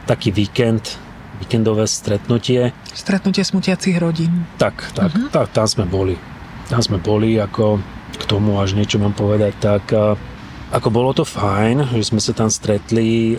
taký 0.03 0.35
víkend, 0.35 0.99
víkendové 1.39 1.87
stretnutie. 1.87 2.75
Stretnutie 2.91 3.47
smutiacich 3.47 3.95
rodín. 3.95 4.43
Tak, 4.59 4.91
tak, 4.91 5.15
mm-hmm. 5.15 5.31
tak, 5.31 5.55
tam 5.55 5.67
sme 5.67 5.87
boli. 5.87 6.19
Tam 6.67 6.83
sme 6.83 6.99
boli, 6.99 7.39
ako 7.39 7.79
k 8.19 8.23
tomu 8.27 8.59
až 8.59 8.75
niečo 8.75 8.99
mám 8.99 9.15
povedať, 9.15 9.55
tak 9.59 9.87
ako 10.71 10.87
bolo 10.87 11.11
to 11.11 11.27
fajn, 11.27 11.95
že 11.95 12.11
sme 12.11 12.23
sa 12.23 12.31
tam 12.31 12.47
stretli, 12.47 13.35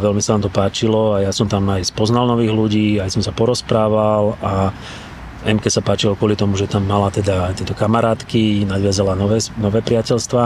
veľmi 0.00 0.20
sa 0.20 0.36
nám 0.36 0.48
to 0.48 0.52
páčilo 0.52 1.16
a 1.16 1.24
ja 1.24 1.32
som 1.32 1.48
tam 1.48 1.64
aj 1.72 1.88
spoznal 1.88 2.28
nových 2.28 2.52
ľudí, 2.52 2.88
aj 3.00 3.08
som 3.08 3.24
sa 3.24 3.32
porozprával 3.32 4.36
a 4.44 4.68
MK 5.44 5.64
sa 5.68 5.84
páčilo 5.84 6.16
kvôli 6.16 6.34
tomu, 6.34 6.56
že 6.56 6.64
tam 6.64 6.88
mala 6.88 7.12
teda 7.12 7.52
tieto 7.52 7.76
kamarátky, 7.76 8.64
nadviazala 8.64 9.12
nové, 9.12 9.44
nové 9.60 9.84
priateľstva. 9.84 10.42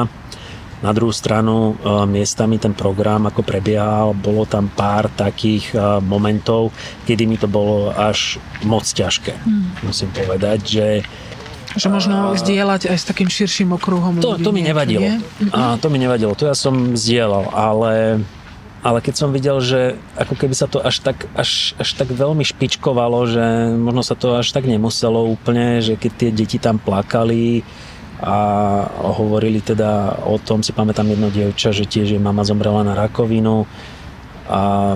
Na 0.79 0.95
druhú 0.95 1.11
stranu 1.11 1.75
e, 1.75 2.07
miestami 2.07 2.55
ten 2.55 2.71
program 2.71 3.27
ako 3.27 3.43
prebiehal, 3.43 4.15
bolo 4.15 4.47
tam 4.47 4.71
pár 4.71 5.11
takých 5.11 5.75
e, 5.75 5.99
momentov, 6.03 6.71
kedy 7.03 7.27
mi 7.27 7.35
to 7.35 7.51
bolo 7.51 7.91
až 7.91 8.39
moc 8.63 8.87
ťažké. 8.87 9.35
Mm. 9.43 9.67
Musím 9.83 10.11
povedať, 10.15 10.59
že 10.63 10.87
Že 11.75 11.89
možno 11.91 12.31
zdieľať 12.39 12.95
aj 12.95 12.99
s 12.99 13.05
takým 13.11 13.27
širším 13.27 13.75
okruhom 13.75 14.23
to, 14.23 14.39
ľudí. 14.39 14.45
to 14.47 14.51
mi 14.55 14.63
nevadilo. 14.63 15.03
nie? 15.03 15.19
A 15.51 15.77
to 15.83 15.91
mi 15.91 15.99
nevadilo, 15.99 16.39
to 16.39 16.47
ja 16.47 16.55
som 16.55 16.95
zdieľal, 16.95 17.51
ale, 17.51 18.23
ale 18.79 18.99
keď 19.01 19.15
som 19.17 19.31
videl, 19.31 19.59
že 19.59 19.81
ako 20.15 20.35
keby 20.35 20.55
sa 20.55 20.65
to 20.65 20.79
až 20.79 21.03
tak, 21.03 21.27
až, 21.35 21.75
až 21.77 21.89
tak 21.93 22.09
veľmi 22.09 22.43
špičkovalo, 22.43 23.19
že 23.27 23.45
možno 23.73 24.03
sa 24.03 24.15
to 24.15 24.35
až 24.35 24.51
tak 24.51 24.65
nemuselo 24.65 25.27
úplne, 25.27 25.79
že 25.79 25.95
keď 25.95 26.13
tie 26.15 26.31
deti 26.31 26.57
tam 26.57 26.79
plakali 26.79 27.67
a 28.19 28.35
hovorili 29.13 29.59
teda 29.59 30.23
o 30.23 30.39
tom, 30.39 30.63
si 30.63 30.71
pamätám 30.71 31.07
jedno 31.07 31.29
dievča, 31.29 31.71
že 31.71 31.85
tiež 31.85 32.15
jej 32.15 32.19
mama 32.19 32.43
zomrela 32.43 32.83
na 32.83 32.95
rakovinu 32.95 33.67
a 34.47 34.95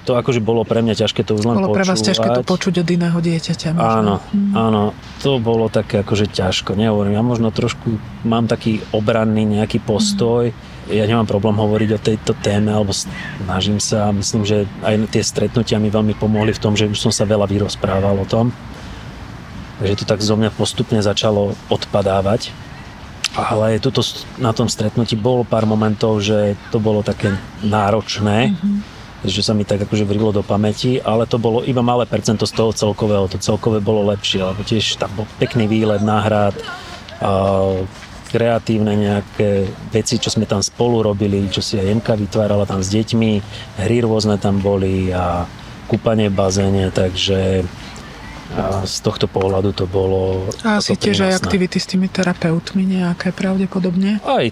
to 0.00 0.16
akože 0.16 0.40
bolo 0.40 0.64
pre 0.64 0.80
mňa 0.80 0.96
ťažké 0.96 1.22
to 1.22 1.36
už 1.36 1.44
len 1.44 1.54
Bolo 1.54 1.76
pre 1.76 1.84
vás 1.84 2.00
ťažké 2.00 2.24
to 2.24 2.40
počúvať. 2.40 2.48
počuť 2.48 2.74
od 2.82 2.88
iného 2.88 3.18
dieťaťa. 3.20 3.68
Možno. 3.72 3.84
Áno, 3.84 4.14
Mhm. 4.32 4.52
áno, 4.56 4.82
to 5.20 5.36
bolo 5.38 5.68
také 5.68 6.00
akože 6.00 6.26
ťažko, 6.26 6.72
nehovorím, 6.72 7.14
ja 7.14 7.22
možno 7.22 7.52
trošku 7.52 8.00
mám 8.24 8.48
taký 8.48 8.80
obranný 8.90 9.44
nejaký 9.44 9.78
postoj, 9.78 10.56
ja 10.88 11.04
nemám 11.04 11.28
problém 11.28 11.58
hovoriť 11.58 11.90
o 11.92 12.00
tejto 12.00 12.32
téme, 12.40 12.72
alebo 12.72 12.96
snažím 12.96 13.76
sa, 13.76 14.08
myslím, 14.14 14.48
že 14.48 14.64
aj 14.80 15.12
tie 15.12 15.20
stretnutia 15.20 15.76
mi 15.76 15.92
veľmi 15.92 16.16
pomohli 16.16 16.56
v 16.56 16.62
tom, 16.62 16.72
že 16.78 16.88
už 16.88 16.96
som 16.96 17.12
sa 17.12 17.28
veľa 17.28 17.44
vyrozprával 17.44 18.16
o 18.16 18.24
tom, 18.24 18.54
takže 19.78 20.00
to 20.00 20.04
tak 20.08 20.24
zo 20.24 20.40
mňa 20.40 20.50
postupne 20.56 21.04
začalo 21.04 21.52
odpadávať. 21.68 22.54
Ale 23.30 23.78
tuto 23.78 24.02
na 24.42 24.50
tom 24.50 24.66
stretnutí 24.66 25.14
bolo 25.14 25.46
pár 25.46 25.62
momentov, 25.62 26.18
že 26.18 26.58
to 26.74 26.82
bolo 26.82 27.06
také 27.06 27.30
náročné, 27.62 28.58
že 29.22 29.46
sa 29.46 29.54
mi 29.54 29.62
tak 29.62 29.86
akože 29.86 30.02
vrilo 30.02 30.34
do 30.34 30.42
pamäti, 30.42 30.98
ale 30.98 31.30
to 31.30 31.38
bolo 31.38 31.62
iba 31.62 31.78
malé 31.78 32.10
percento 32.10 32.42
z 32.42 32.56
toho 32.58 32.74
celkového. 32.74 33.30
To 33.30 33.38
celkové 33.38 33.78
bolo 33.78 34.10
lepšie, 34.10 34.42
lebo 34.42 34.66
tiež 34.66 34.98
tam 34.98 35.14
bol 35.14 35.30
pekný 35.38 35.70
výlet 35.70 36.02
na 36.02 36.18
hrad, 36.26 36.58
a 37.20 37.30
kreatívne 38.30 38.94
nejaké 38.94 39.66
veci, 39.90 40.22
čo 40.22 40.30
sme 40.30 40.46
tam 40.46 40.62
spolu 40.62 41.02
robili, 41.02 41.50
čo 41.50 41.58
si 41.58 41.76
aj 41.76 41.86
Jemka 41.90 42.14
vytvárala 42.14 42.62
tam 42.64 42.78
s 42.78 42.94
deťmi, 42.94 43.32
hry 43.82 43.98
rôzne 44.06 44.38
tam 44.38 44.62
boli 44.62 45.10
a 45.10 45.44
kúpanie 45.90 46.30
v 46.30 46.38
bazéne, 46.38 46.94
takže 46.94 47.66
a 48.50 48.82
z 48.82 48.96
tohto 49.06 49.30
pohľadu 49.30 49.70
to 49.70 49.86
bolo 49.86 50.42
A 50.66 50.82
asi 50.82 50.98
tiež 50.98 51.22
aj 51.22 51.38
aktivity 51.38 51.78
s 51.78 51.86
tými 51.86 52.10
terapeutmi 52.10 52.82
nejaké 52.82 53.30
pravdepodobne. 53.30 54.18
Aj 54.26 54.50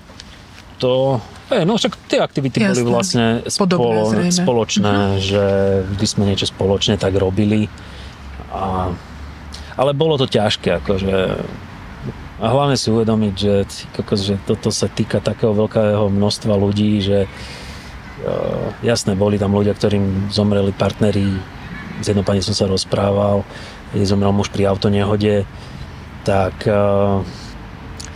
to... 0.78 1.18
Hej, 1.50 1.66
no 1.66 1.75
však 1.75 1.99
tie 2.06 2.23
aktivity 2.23 2.62
boli 2.62 2.85
Jasné. 2.85 2.92
vlastne 2.92 3.26
Podobné, 3.42 4.30
spolo, 4.30 4.44
spoločné, 4.47 4.97
že 5.18 5.44
vždy 5.90 6.06
sme 6.06 6.25
niečo 6.30 6.47
spoločne 6.47 6.94
tak 6.94 7.16
robili. 7.18 7.66
A, 8.54 8.92
ale 9.75 9.90
bolo 9.99 10.14
to 10.14 10.30
ťažké, 10.30 10.78
akože 10.78 11.42
a 12.38 12.47
hlavne 12.54 12.78
si 12.78 12.88
uvedomiť, 12.95 13.35
že, 13.35 13.54
kokos, 13.99 14.23
že 14.23 14.38
toto 14.47 14.71
sa 14.71 14.87
týka 14.87 15.18
takého 15.18 15.50
veľkého 15.54 16.07
množstva 16.07 16.54
ľudí, 16.54 17.02
že 17.02 17.26
uh, 17.26 18.71
jasné, 18.87 19.18
boli 19.18 19.42
tam 19.42 19.59
ľudia, 19.59 19.75
ktorým 19.75 20.30
zomreli 20.30 20.71
partneri, 20.71 21.35
s 21.99 22.07
jednou 22.07 22.23
pani 22.23 22.38
som 22.38 22.54
sa 22.54 22.71
rozprával, 22.71 23.42
jej 23.90 24.07
zomrel 24.07 24.30
muž 24.30 24.54
pri 24.54 24.71
autonehode, 24.71 25.42
tak 26.23 26.54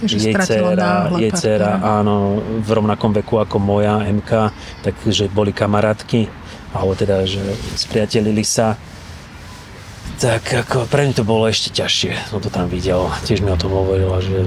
Že 0.02 0.16
jej 0.18 0.34
dcera, 0.34 1.10
jej 1.14 1.30
dcera, 1.30 1.78
áno, 1.78 2.42
v 2.62 2.70
rovnakom 2.70 3.14
veku 3.14 3.38
ako 3.38 3.56
moja 3.62 4.02
MK, 4.02 4.50
takže 4.82 5.30
boli 5.30 5.54
kamarátky, 5.54 6.26
alebo 6.74 6.92
teda, 6.98 7.22
že 7.22 7.40
spriatelili 7.78 8.42
sa. 8.42 8.74
Tak 10.22 10.54
ako 10.54 10.86
pre 10.86 11.02
mňa 11.02 11.18
to 11.18 11.26
bolo 11.26 11.50
ešte 11.50 11.74
ťažšie, 11.74 12.30
som 12.30 12.38
to 12.38 12.46
tam 12.46 12.70
videl. 12.70 13.10
Tiež 13.26 13.42
mi 13.42 13.50
o 13.50 13.58
tom 13.58 13.74
hovorila, 13.74 14.22
že 14.22 14.46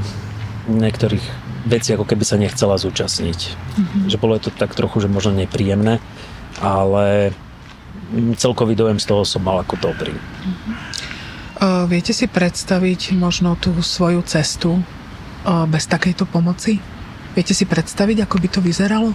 niektorých 0.72 1.44
vecí 1.68 1.92
ako 1.92 2.08
keby 2.08 2.24
sa 2.24 2.40
nechcela 2.40 2.80
zúčastniť. 2.80 3.40
Mhm. 3.76 4.00
Že 4.08 4.18
bolo 4.24 4.40
to 4.40 4.56
tak 4.56 4.72
trochu, 4.72 5.04
že 5.04 5.12
možno 5.12 5.36
nepríjemné, 5.36 6.00
ale 6.64 7.36
celkový 8.40 8.80
dojem 8.80 9.04
z 9.04 9.06
toho 9.12 9.28
som 9.28 9.44
mal 9.44 9.60
ako 9.68 9.76
dobrý. 9.92 10.16
Uh, 11.60 11.84
viete 11.92 12.16
si 12.16 12.32
predstaviť 12.32 13.12
možno 13.20 13.60
tú 13.60 13.76
svoju 13.84 14.24
cestu 14.24 14.80
uh, 14.80 15.68
bez 15.68 15.92
takejto 15.92 16.24
pomoci? 16.24 16.80
Viete 17.36 17.52
si 17.52 17.68
predstaviť, 17.68 18.24
ako 18.24 18.36
by 18.40 18.48
to 18.48 18.60
vyzeralo? 18.64 19.12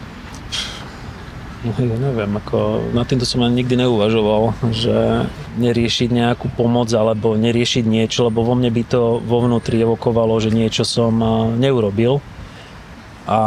No, 1.61 1.77
ja 1.77 1.93
neviem, 1.93 2.33
ako 2.33 2.89
na 2.97 3.05
týmto 3.05 3.29
som 3.29 3.45
ani 3.45 3.61
nikdy 3.61 3.85
neuvažoval, 3.85 4.57
že 4.73 5.29
neriešiť 5.61 6.09
nejakú 6.09 6.49
pomoc 6.57 6.89
alebo 6.89 7.37
neriešiť 7.37 7.85
niečo, 7.85 8.33
lebo 8.33 8.41
vo 8.41 8.57
mne 8.57 8.73
by 8.73 8.83
to 8.89 9.21
vo 9.21 9.45
vnútri 9.45 9.77
evokovalo, 9.77 10.41
že 10.41 10.49
niečo 10.49 10.89
som 10.89 11.21
neurobil. 11.61 12.25
A 13.29 13.39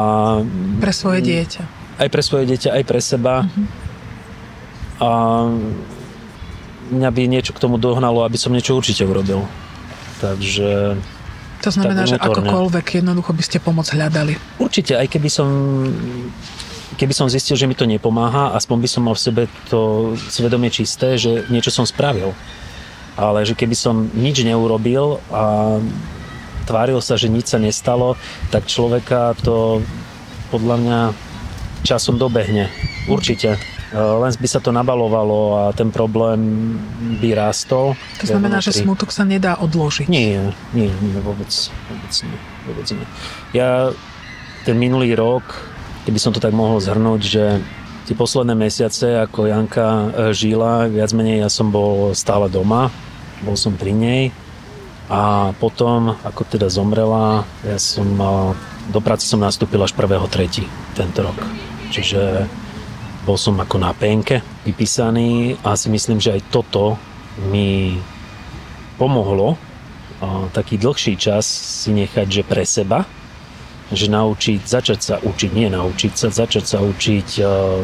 Pre 0.78 0.94
svoje 0.94 1.26
dieťa. 1.26 1.64
aj 1.98 2.08
pre 2.14 2.22
svoje 2.22 2.46
dieťa, 2.54 2.70
aj 2.78 2.84
pre 2.86 3.02
seba. 3.02 3.50
A 5.02 5.10
mňa 6.94 7.10
by 7.10 7.22
niečo 7.26 7.52
k 7.52 7.62
tomu 7.66 7.82
dohnalo, 7.82 8.22
aby 8.22 8.38
som 8.38 8.54
niečo 8.54 8.78
určite 8.78 9.02
urobil. 9.04 9.42
Takže 10.22 11.02
To 11.66 11.70
znamená, 11.74 12.06
že 12.06 12.22
akokoľvek 12.22 13.02
jednoducho 13.02 13.34
by 13.34 13.44
ste 13.44 13.58
pomoc 13.58 13.90
hľadali. 13.90 14.38
Určite, 14.62 15.02
aj 15.02 15.08
keby 15.10 15.30
som 15.34 15.48
keby 16.96 17.14
som 17.14 17.28
zistil, 17.30 17.58
že 17.58 17.68
mi 17.70 17.76
to 17.78 17.86
nepomáha, 17.86 18.54
aspoň 18.58 18.78
by 18.82 18.90
som 18.90 19.02
mal 19.06 19.16
v 19.18 19.24
sebe 19.24 19.44
to 19.70 20.14
svedomie 20.30 20.70
čisté, 20.74 21.18
že 21.20 21.46
niečo 21.50 21.70
som 21.70 21.86
spravil. 21.86 22.34
Ale 23.14 23.46
že 23.46 23.54
keby 23.54 23.78
som 23.78 24.10
nič 24.14 24.42
neurobil 24.42 25.22
a 25.30 25.78
tváril 26.66 26.98
sa, 27.04 27.20
že 27.20 27.30
nič 27.30 27.54
sa 27.54 27.62
nestalo, 27.62 28.18
tak 28.50 28.66
človeka 28.66 29.38
to 29.44 29.86
podľa 30.50 30.76
mňa 30.82 31.00
časom 31.86 32.18
dobehne. 32.18 32.72
Určite. 33.06 33.60
E, 33.94 34.00
Len 34.00 34.32
by 34.34 34.48
sa 34.50 34.64
to 34.64 34.72
nabalovalo 34.72 35.40
a 35.60 35.64
ten 35.76 35.92
problém 35.92 36.74
by 37.20 37.36
rástol. 37.36 37.94
To 38.24 38.26
znamená, 38.26 38.64
že 38.64 38.74
smutok 38.74 39.12
sa 39.12 39.28
nedá 39.28 39.60
odložiť. 39.60 40.08
Nie, 40.08 40.56
nie, 40.74 40.90
nie, 40.90 41.20
vôbec, 41.22 41.52
vôbec 41.92 42.14
nie, 42.24 42.40
vôbec 42.66 42.88
nie. 42.96 43.06
Ja 43.52 43.92
ten 44.64 44.80
minulý 44.80 45.14
rok, 45.14 45.44
keby 46.04 46.20
som 46.20 46.32
to 46.36 46.44
tak 46.44 46.56
mohol 46.56 46.80
zhrnúť, 46.80 47.22
že 47.24 47.44
tie 48.04 48.16
posledné 48.16 48.56
mesiace, 48.56 49.20
ako 49.24 49.48
Janka 49.48 49.88
e, 49.88 50.08
žila, 50.36 50.92
viac 50.92 51.16
menej 51.16 51.44
ja 51.44 51.50
som 51.50 51.72
bol 51.72 52.12
stále 52.12 52.52
doma, 52.52 52.92
bol 53.44 53.56
som 53.56 53.76
pri 53.76 53.96
nej 53.96 54.24
a 55.08 55.52
potom, 55.60 56.16
ako 56.24 56.42
teda 56.48 56.68
zomrela, 56.72 57.48
ja 57.64 57.80
som 57.80 58.08
mal, 58.08 58.56
do 58.92 59.00
práce 59.00 59.28
som 59.28 59.40
nastúpil 59.40 59.80
až 59.84 59.96
1.3. 59.96 60.68
tento 60.96 61.20
rok. 61.24 61.40
Čiže 61.92 62.48
bol 63.24 63.40
som 63.40 63.56
ako 63.56 63.80
na 63.80 63.96
penke 63.96 64.44
vypísaný 64.68 65.56
a 65.64 65.80
si 65.80 65.88
myslím, 65.88 66.20
že 66.20 66.36
aj 66.36 66.42
toto 66.52 67.00
mi 67.52 67.96
pomohlo 69.00 69.56
taký 70.52 70.80
dlhší 70.80 71.20
čas 71.20 71.44
si 71.48 71.92
nechať, 71.92 72.28
že 72.30 72.44
pre 72.48 72.64
seba, 72.64 73.04
že 73.92 74.08
naučiť, 74.08 74.64
začať 74.64 75.00
sa 75.04 75.16
učiť, 75.20 75.52
nie 75.52 75.68
naučiť 75.68 76.14
sa, 76.16 76.28
začať 76.32 76.64
sa 76.64 76.80
učiť 76.80 77.30
a, 77.42 77.82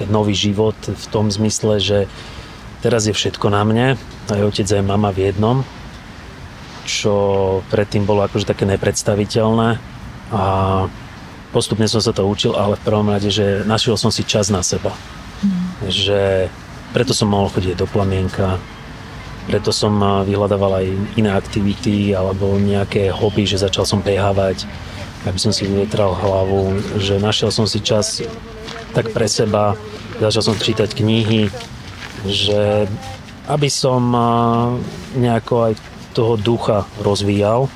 ten 0.00 0.08
nový 0.08 0.32
život 0.32 0.76
v 0.80 1.06
tom 1.12 1.28
zmysle, 1.28 1.76
že 1.76 1.98
teraz 2.80 3.04
je 3.04 3.12
všetko 3.12 3.52
na 3.52 3.62
mne, 3.68 3.86
aj 4.32 4.40
otec, 4.40 4.64
aj 4.64 4.84
mama 4.86 5.12
v 5.12 5.28
jednom, 5.28 5.60
čo 6.88 7.14
predtým 7.68 8.08
bolo 8.08 8.24
akože 8.24 8.48
také 8.48 8.64
nepredstaviteľné 8.64 9.76
a 10.32 10.44
postupne 11.52 11.84
som 11.84 12.00
sa 12.00 12.16
to 12.16 12.24
učil, 12.24 12.56
ale 12.56 12.80
v 12.80 12.86
prvom 12.86 13.12
rade, 13.12 13.28
že 13.28 13.66
našiel 13.68 14.00
som 14.00 14.08
si 14.08 14.24
čas 14.24 14.48
na 14.48 14.64
seba. 14.64 14.94
Že 15.84 16.48
preto 16.96 17.12
som 17.12 17.28
mohol 17.30 17.52
chodiť 17.52 17.76
do 17.76 17.86
plamienka, 17.86 18.56
preto 19.50 19.74
som 19.74 19.98
a, 20.00 20.22
vyhľadával 20.22 20.80
aj 20.80 20.86
iné 21.18 21.30
aktivity 21.34 22.14
alebo 22.14 22.56
nejaké 22.56 23.10
hobby, 23.10 23.44
že 23.44 23.60
začal 23.60 23.84
som 23.84 24.00
behávať, 24.00 24.64
aby 25.28 25.38
som 25.38 25.52
si 25.52 25.68
vyvetral 25.68 26.16
hlavu, 26.16 26.80
že 26.96 27.20
našiel 27.20 27.52
som 27.52 27.68
si 27.68 27.82
čas 27.84 28.24
tak 28.96 29.12
pre 29.12 29.28
seba, 29.28 29.76
začal 30.18 30.52
som 30.52 30.56
čítať 30.56 30.96
knihy, 30.96 31.52
že 32.24 32.88
aby 33.48 33.68
som 33.68 34.00
nejako 35.16 35.70
aj 35.70 35.72
toho 36.12 36.34
ducha 36.38 36.86
rozvíjal, 37.02 37.70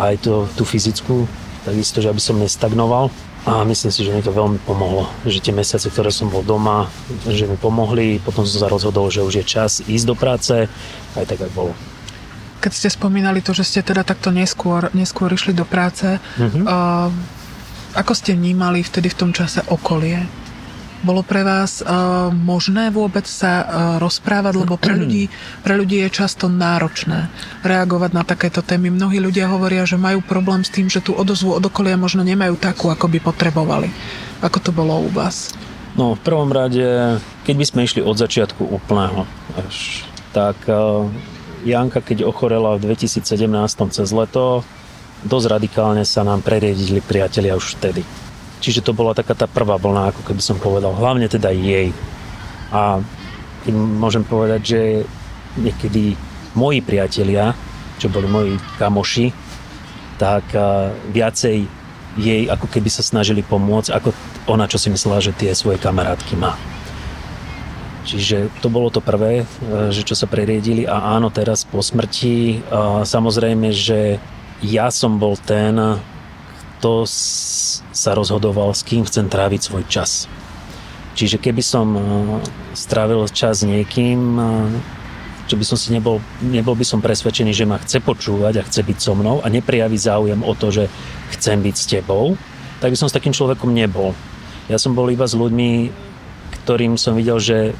aj 0.00 0.14
to, 0.24 0.48
tú 0.56 0.64
fyzickú, 0.64 1.28
takisto, 1.64 2.00
že 2.00 2.10
aby 2.10 2.22
som 2.22 2.40
nestagnoval. 2.40 3.12
A 3.42 3.66
myslím 3.66 3.90
si, 3.90 4.06
že 4.06 4.14
mi 4.14 4.22
to 4.22 4.30
veľmi 4.30 4.62
pomohlo, 4.62 5.10
že 5.26 5.42
tie 5.42 5.50
mesiace, 5.50 5.90
ktoré 5.90 6.14
som 6.14 6.30
bol 6.30 6.46
doma, 6.46 6.86
že 7.26 7.50
mi 7.50 7.58
pomohli, 7.58 8.22
potom 8.22 8.46
som 8.46 8.62
sa 8.62 8.70
rozhodol, 8.70 9.10
že 9.10 9.26
už 9.26 9.42
je 9.42 9.44
čas 9.44 9.82
ísť 9.82 10.06
do 10.06 10.14
práce, 10.14 10.70
aj 11.18 11.24
tak, 11.26 11.42
aj 11.42 11.50
bolo. 11.50 11.74
Keď 12.62 12.72
ste 12.72 12.88
spomínali 12.88 13.42
to, 13.42 13.50
že 13.50 13.66
ste 13.66 13.80
teda 13.82 14.06
takto 14.06 14.30
neskôr, 14.30 14.86
neskôr 14.94 15.34
išli 15.34 15.50
do 15.50 15.66
práce, 15.66 16.22
Mhm. 16.38 16.62
uh, 16.62 17.10
ako 17.92 18.12
ste 18.14 18.32
vnímali 18.32 18.80
vtedy 18.80 19.10
v 19.10 19.18
tom 19.18 19.30
čase 19.34 19.60
okolie? 19.66 20.24
Bolo 21.02 21.26
pre 21.26 21.42
vás 21.42 21.82
uh, 21.82 22.30
možné 22.30 22.94
vôbec 22.94 23.26
sa 23.26 23.52
uh, 23.58 23.66
rozprávať, 23.98 24.54
lebo 24.54 24.78
pre 24.78 24.94
ľudí, 24.94 25.26
pre 25.60 25.74
ľudí 25.74 25.98
je 25.98 26.14
často 26.14 26.46
náročné 26.46 27.26
reagovať 27.66 28.10
na 28.14 28.22
takéto 28.22 28.62
témy. 28.62 28.94
Mnohí 28.94 29.18
ľudia 29.18 29.50
hovoria, 29.50 29.82
že 29.82 29.98
majú 29.98 30.22
problém 30.22 30.62
s 30.62 30.70
tým, 30.70 30.86
že 30.86 31.02
tú 31.02 31.18
odozvu 31.18 31.58
od 31.58 31.64
okolia 31.66 31.98
možno 31.98 32.22
nemajú 32.22 32.54
takú, 32.54 32.86
ako 32.86 33.10
by 33.10 33.18
potrebovali. 33.18 33.90
Ako 34.46 34.62
to 34.62 34.70
bolo 34.70 35.02
u 35.02 35.10
vás? 35.10 35.50
No, 35.98 36.14
v 36.14 36.22
prvom 36.22 36.54
rade, 36.54 37.18
keď 37.42 37.54
by 37.58 37.64
sme 37.66 37.80
išli 37.82 38.00
od 38.00 38.14
začiatku 38.14 38.62
úplného, 38.62 39.26
až, 39.58 40.06
tak 40.30 40.54
uh, 40.70 41.04
Janka, 41.62 42.02
keď 42.02 42.26
ochorela 42.26 42.74
v 42.76 42.90
2017 42.90 43.22
cez 43.94 44.08
leto, 44.10 44.66
dosť 45.22 45.46
radikálne 45.46 46.02
sa 46.02 46.26
nám 46.26 46.42
preriedili 46.42 46.98
priatelia 46.98 47.54
už 47.54 47.78
vtedy 47.78 48.02
Čiže 48.62 48.86
to 48.86 48.94
bola 48.94 49.10
taká 49.10 49.34
tá 49.34 49.50
prvá 49.50 49.74
vlna, 49.74 50.14
ako 50.14 50.22
keby 50.22 50.38
som 50.38 50.54
povedal, 50.54 50.94
hlavne 50.94 51.26
teda 51.26 51.50
jej. 51.50 51.90
A 52.70 53.02
môžem 53.74 54.22
povedať, 54.22 54.60
že 54.62 54.80
niekedy 55.58 56.14
moji 56.54 56.78
priatelia, 56.78 57.58
čo 57.98 58.06
boli 58.06 58.30
moji 58.30 58.54
kamoši, 58.78 59.34
tak 60.14 60.46
viacej 61.10 61.66
jej 62.22 62.42
ako 62.46 62.70
keby 62.70 62.86
sa 62.86 63.02
snažili 63.02 63.42
pomôcť, 63.42 63.90
ako 63.90 64.14
ona, 64.46 64.70
čo 64.70 64.78
si 64.78 64.94
myslela, 64.94 65.18
že 65.18 65.34
tie 65.34 65.50
svoje 65.58 65.82
kamarátky 65.82 66.38
má. 66.38 66.54
Čiže 68.02 68.50
to 68.58 68.66
bolo 68.66 68.90
to 68.90 68.98
prvé, 68.98 69.42
e, 69.42 69.94
že 69.94 70.02
čo 70.02 70.18
sa 70.18 70.26
preriedili 70.26 70.86
a 70.86 71.14
áno, 71.14 71.30
teraz 71.30 71.62
po 71.62 71.78
smrti 71.78 72.66
samozrejme, 73.06 73.70
že 73.70 74.18
ja 74.62 74.90
som 74.94 75.18
bol 75.18 75.34
ten, 75.38 75.74
kto 76.82 77.06
sa 77.06 78.10
rozhodoval, 78.14 78.74
s 78.74 78.82
kým 78.82 79.06
chcem 79.06 79.30
tráviť 79.30 79.60
svoj 79.62 79.84
čas. 79.86 80.26
Čiže 81.12 81.36
keby 81.38 81.62
som 81.62 81.86
e, 81.92 82.00
strávil 82.72 83.28
čas 83.28 83.60
s 83.60 83.68
niekým, 83.68 84.18
e, 84.34 84.44
že 85.44 85.54
by 85.60 85.64
som 85.68 85.76
si 85.76 85.92
nebol, 85.92 86.24
nebol 86.40 86.72
by 86.72 86.82
som 86.88 87.04
presvedčený, 87.04 87.52
že 87.52 87.68
ma 87.68 87.76
chce 87.76 88.00
počúvať 88.00 88.54
a 88.58 88.66
chce 88.66 88.80
byť 88.80 88.98
so 88.98 89.12
mnou 89.12 89.44
a 89.44 89.46
neprijaví 89.52 89.94
záujem 90.00 90.40
o 90.40 90.52
to, 90.56 90.72
že 90.72 90.84
chcem 91.36 91.60
byť 91.60 91.76
s 91.76 91.86
tebou, 91.86 92.40
tak 92.80 92.90
by 92.90 92.96
som 92.96 93.06
s 93.12 93.14
takým 93.14 93.36
človekom 93.36 93.70
nebol. 93.70 94.16
Ja 94.72 94.80
som 94.80 94.96
bol 94.96 95.12
iba 95.12 95.28
s 95.28 95.36
ľuďmi, 95.36 95.92
ktorým 96.64 96.96
som 96.96 97.12
videl, 97.12 97.36
že, 97.36 97.76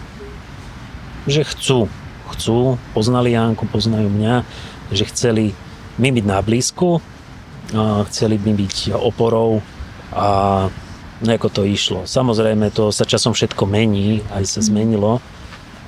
že 1.28 1.46
chcú. 1.46 1.90
Chcú, 2.32 2.80
poznali 2.96 3.36
Janku, 3.36 3.68
poznajú 3.68 4.08
mňa, 4.08 4.46
že 4.88 5.04
chceli 5.10 5.52
mi 6.00 6.08
byť 6.08 6.24
na 6.24 6.40
blízku 6.40 7.04
chceli 8.08 8.36
by 8.36 8.52
byť 8.52 8.76
oporou 8.92 9.64
a 10.12 10.68
nejako 11.22 11.48
to 11.48 11.62
išlo. 11.64 12.00
Samozrejme, 12.04 12.74
to 12.74 12.92
sa 12.92 13.08
časom 13.08 13.32
všetko 13.32 13.64
mení, 13.64 14.20
aj 14.34 14.44
sa 14.44 14.60
zmenilo, 14.60 15.22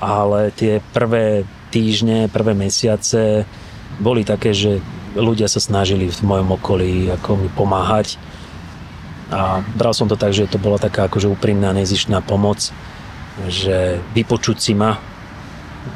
ale 0.00 0.54
tie 0.54 0.80
prvé 0.94 1.44
týždne, 1.74 2.30
prvé 2.30 2.54
mesiace 2.54 3.44
boli 3.98 4.22
také, 4.22 4.54
že 4.54 4.78
ľudia 5.14 5.50
sa 5.50 5.60
snažili 5.62 6.10
v 6.10 6.20
mojom 6.26 6.58
okolí 6.58 7.10
ako 7.10 7.30
mi 7.38 7.48
pomáhať 7.50 8.18
a 9.30 9.62
bral 9.74 9.94
som 9.94 10.06
to 10.06 10.18
tak, 10.18 10.34
že 10.34 10.50
to 10.50 10.58
bola 10.58 10.78
taká 10.78 11.06
akože 11.06 11.30
úprimná, 11.30 11.74
nezištná 11.74 12.22
pomoc, 12.22 12.70
že 13.50 13.98
vypočuť 14.14 14.56
si 14.58 14.72
ma 14.74 14.98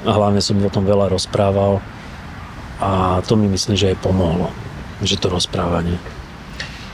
a 0.04 0.11
hlavne 0.12 0.40
som 0.45 0.59
o 0.61 0.71
tom 0.73 0.85
veľa 0.85 1.12
rozprával 1.12 1.80
a 2.78 3.18
to 3.26 3.35
mi 3.35 3.50
myslím, 3.50 3.75
že 3.75 3.92
aj 3.92 4.02
pomohlo 4.04 4.50
že 5.02 5.18
to 5.18 5.30
rozprávanie. 5.30 5.99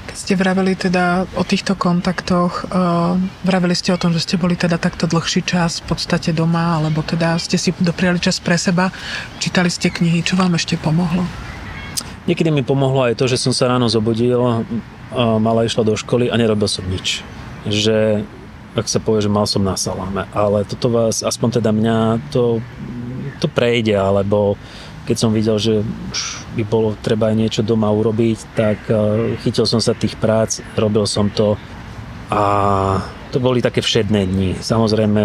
Keď 0.04 0.16
ste 0.16 0.34
vraveli 0.38 0.78
teda 0.78 1.26
o 1.34 1.42
týchto 1.42 1.74
kontaktoch, 1.74 2.68
uh, 2.70 3.18
vraveli 3.42 3.74
ste 3.74 3.90
o 3.90 3.98
tom, 3.98 4.14
že 4.14 4.22
ste 4.22 4.36
boli 4.38 4.54
teda 4.54 4.78
takto 4.78 5.10
dlhší 5.10 5.42
čas 5.42 5.82
v 5.82 5.94
podstate 5.94 6.30
doma, 6.30 6.78
alebo 6.78 7.02
teda 7.02 7.34
ste 7.40 7.58
si 7.58 7.74
dopriali 7.74 8.22
čas 8.22 8.38
pre 8.38 8.54
seba, 8.54 8.94
čítali 9.42 9.72
ste 9.72 9.90
knihy, 9.90 10.22
čo 10.22 10.38
vám 10.38 10.54
ešte 10.54 10.78
pomohlo? 10.78 11.26
Niekedy 12.24 12.48
mi 12.54 12.64
pomohlo 12.64 13.04
aj 13.10 13.20
to, 13.20 13.28
že 13.28 13.36
som 13.36 13.52
sa 13.52 13.68
ráno 13.68 13.90
zobudil, 13.90 14.64
mala 15.12 15.66
išla 15.66 15.84
do 15.84 15.92
školy 15.92 16.32
a 16.32 16.40
nerobil 16.40 16.70
som 16.70 16.86
nič. 16.88 17.20
Že, 17.68 18.24
ak 18.74 18.86
sa 18.90 18.98
povie, 18.98 19.22
že 19.22 19.30
mal 19.30 19.46
som 19.46 19.62
na 19.62 19.78
saláme. 19.78 20.26
Ale 20.34 20.66
toto 20.66 20.90
vás, 20.90 21.22
aspoň 21.22 21.62
teda 21.62 21.70
mňa, 21.70 21.98
to, 22.34 22.58
to 23.38 23.46
prejde, 23.46 23.94
alebo 23.94 24.58
keď 25.04 25.16
som 25.16 25.30
videl, 25.30 25.60
že 25.60 25.84
už 25.84 26.20
by 26.58 26.62
bolo 26.64 26.96
treba 26.98 27.30
niečo 27.30 27.60
doma 27.60 27.92
urobiť, 27.92 28.38
tak 28.56 28.78
e, 28.88 29.36
chytil 29.44 29.68
som 29.68 29.78
sa 29.78 29.92
tých 29.92 30.16
prác, 30.16 30.64
robil 30.74 31.04
som 31.04 31.28
to 31.28 31.60
a 32.32 32.44
to 33.28 33.38
boli 33.38 33.60
také 33.60 33.84
všedné 33.84 34.24
dni. 34.24 34.50
Samozrejme, 34.58 35.22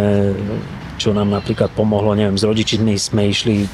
čo 1.00 1.15
nám 1.15 1.32
napríklad 1.32 1.71
pomohlo, 1.71 2.12
neviem, 2.12 2.36
s 2.36 2.43
rodičmi 2.43 3.00
sme 3.00 3.32
išli 3.32 3.69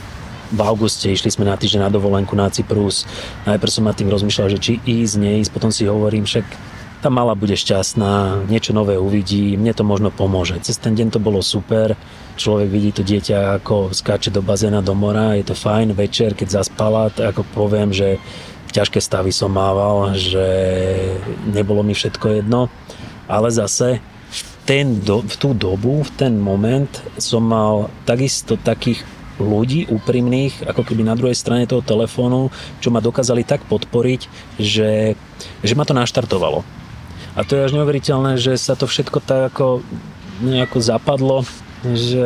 v 0.54 0.60
auguste, 0.62 1.10
išli 1.10 1.34
sme 1.34 1.49
na 1.49 1.58
týždeň 1.58 1.89
na 1.89 1.91
dovolenku 1.91 2.38
na 2.38 2.54
Cyprus. 2.54 3.10
Najprv 3.49 3.71
som 3.73 3.89
nad 3.89 3.97
tým 3.97 4.13
rozmýšľal, 4.13 4.54
že 4.54 4.62
či 4.62 4.73
ísť, 4.86 5.15
neísť, 5.17 5.49
potom 5.49 5.73
si 5.73 5.89
hovorím, 5.89 6.30
však 6.30 6.45
tá 7.06 7.13
mala 7.13 7.38
bude 7.38 7.54
šťastná, 7.54 8.50
niečo 8.50 8.74
nové 8.74 8.98
uvidí, 8.98 9.54
mne 9.54 9.78
to 9.78 9.86
možno 9.86 10.10
pomôže. 10.10 10.58
Cez 10.65 10.82
ten 10.82 10.98
deň 10.98 11.13
to 11.13 11.22
bolo 11.22 11.38
super, 11.46 11.94
človek 12.34 12.65
vidí 12.65 12.89
to 12.89 13.06
dieťa, 13.06 13.62
ako 13.62 13.94
skáče 13.94 14.34
do 14.34 14.41
bazéna, 14.41 14.82
do 14.82 14.98
mora, 14.98 15.38
je 15.38 15.46
to 15.46 15.54
fajn, 15.54 15.94
večer, 15.94 16.34
keď 16.34 16.65
zaspala, 16.65 17.13
tak 17.13 17.38
ako 17.38 17.46
poviem, 17.54 17.94
že 17.94 18.18
ťažké 18.74 18.98
stavy 18.98 19.30
som 19.30 19.54
mával, 19.54 20.18
že 20.18 20.50
nebolo 21.46 21.86
mi 21.86 21.94
všetko 21.94 22.41
jedno, 22.41 22.74
ale 23.30 23.54
zase 23.54 24.02
ten 24.65 24.98
do, 24.98 25.22
v 25.22 25.36
tú 25.38 25.54
dobu, 25.54 26.02
v 26.02 26.12
ten 26.18 26.34
moment 26.41 26.89
som 27.22 27.46
mal 27.46 27.94
takisto 28.10 28.58
takých 28.58 29.06
ľudí 29.38 29.86
úprimných, 29.94 30.65
ako 30.74 30.82
keby 30.82 31.06
na 31.06 31.13
druhej 31.13 31.38
strane 31.38 31.70
toho 31.70 31.86
telefónu, 31.86 32.50
čo 32.82 32.89
ma 32.89 32.98
dokázali 32.98 33.46
tak 33.46 33.62
podporiť, 33.70 34.22
že, 34.58 35.13
že 35.62 35.74
ma 35.78 35.86
to 35.86 35.94
naštartovalo. 35.94 36.65
A 37.36 37.43
to 37.43 37.60
je 37.60 37.67
až 37.67 37.76
neuveriteľné, 37.76 38.39
že 38.39 38.56
sa 38.56 38.80
to 38.80 38.88
všetko 38.88 39.19
tak 39.19 39.52
ako 39.52 39.84
nejako 40.39 40.80
zapadlo 40.80 41.43
že 41.93 42.26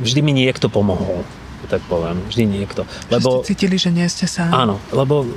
vždy 0.00 0.20
mi 0.24 0.32
niekto 0.32 0.72
pomohol, 0.72 1.20
tak 1.68 1.84
poviem, 1.84 2.16
vždy 2.32 2.44
niekto. 2.48 2.88
Lebo, 3.12 3.44
že 3.44 3.44
ste 3.44 3.48
cítili, 3.52 3.76
že 3.76 3.90
nie 3.92 4.08
ste 4.08 4.24
sám? 4.24 4.48
Áno, 4.54 4.80
lebo 4.94 5.28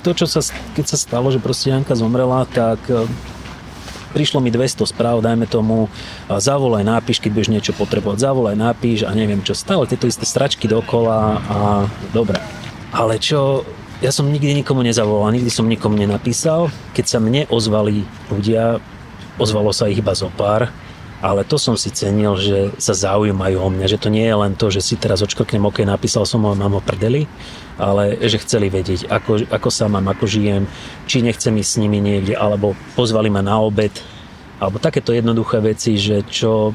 to, 0.00 0.16
čo 0.16 0.24
sa, 0.24 0.40
keď 0.72 0.84
sa 0.88 0.96
stalo, 0.96 1.28
že 1.28 1.42
proste 1.42 1.68
Janka 1.68 1.92
zomrela, 1.92 2.48
tak 2.48 2.80
e, 2.88 3.04
prišlo 4.16 4.40
mi 4.40 4.48
200 4.48 4.88
správ, 4.88 5.20
dajme 5.20 5.44
tomu, 5.44 5.92
zavolaj, 6.32 6.80
nápíš, 6.86 7.20
keď 7.20 7.30
budeš 7.36 7.52
niečo 7.52 7.72
potrebovať, 7.76 8.16
zavolaj, 8.24 8.56
nápíš 8.56 9.04
a 9.04 9.12
neviem 9.12 9.44
čo, 9.44 9.52
stále 9.52 9.84
tieto 9.84 10.08
isté 10.08 10.24
stračky 10.24 10.64
dokola 10.64 11.36
a 11.44 11.58
dobre. 12.16 12.40
Ale 12.96 13.20
čo, 13.20 13.68
ja 14.00 14.10
som 14.10 14.28
nikdy 14.28 14.64
nikomu 14.64 14.80
nezavolal, 14.80 15.32
nikdy 15.36 15.52
som 15.52 15.68
nikomu 15.68 16.00
nenapísal. 16.00 16.72
Keď 16.96 17.04
sa 17.04 17.18
mne 17.20 17.44
ozvali 17.52 18.08
ľudia, 18.32 18.80
ozvalo 19.36 19.76
sa 19.76 19.92
ich 19.92 20.00
iba 20.00 20.16
zo 20.16 20.32
pár, 20.32 20.72
ale 21.20 21.44
to 21.44 21.60
som 21.60 21.76
si 21.76 21.92
cenil, 21.92 22.32
že 22.40 22.72
sa 22.80 22.96
zaujímajú 22.96 23.60
o 23.60 23.68
mňa, 23.68 23.86
že 23.92 24.00
to 24.00 24.08
nie 24.08 24.24
je 24.24 24.36
len 24.36 24.56
to, 24.56 24.72
že 24.72 24.80
si 24.80 24.94
teraz 24.96 25.20
odškrknem 25.20 25.68
OK, 25.68 25.84
napísal 25.84 26.24
som 26.24 26.40
ho, 26.48 26.56
mám 26.56 26.80
ho 26.80 26.80
prdeli, 26.80 27.28
ale 27.76 28.16
že 28.24 28.40
chceli 28.40 28.72
vedieť, 28.72 29.12
ako, 29.12 29.44
ako 29.52 29.68
sa 29.68 29.84
mám, 29.92 30.08
ako 30.08 30.24
žijem, 30.24 30.64
či 31.04 31.20
nechcem 31.20 31.52
ísť 31.52 31.70
s 31.76 31.80
nimi 31.80 32.00
niekde, 32.00 32.32
alebo 32.32 32.72
pozvali 32.96 33.28
ma 33.28 33.44
na 33.44 33.60
obed, 33.60 33.92
alebo 34.60 34.80
takéto 34.80 35.12
jednoduché 35.12 35.60
veci, 35.60 36.00
že 36.00 36.24
čo 36.24 36.72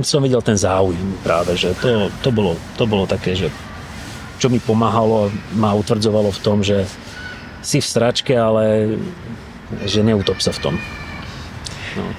som 0.00 0.24
videl 0.24 0.40
ten 0.40 0.56
záujem 0.56 1.20
práve, 1.20 1.52
že 1.56 1.76
to, 1.76 2.08
to, 2.24 2.32
bolo, 2.32 2.56
to 2.80 2.84
bolo 2.88 3.04
také, 3.04 3.36
že 3.36 3.52
čo 4.42 4.50
mi 4.50 4.58
pomáhalo, 4.58 5.30
ma 5.54 5.70
utvrdzovalo 5.78 6.34
v 6.34 6.42
tom, 6.42 6.66
že 6.66 6.82
si 7.62 7.78
v 7.78 7.86
stračke, 7.86 8.34
ale 8.34 8.98
že 9.86 10.02
neutop 10.02 10.42
sa 10.42 10.50
v 10.50 10.58
tom. 10.58 10.74
No. 11.94 12.10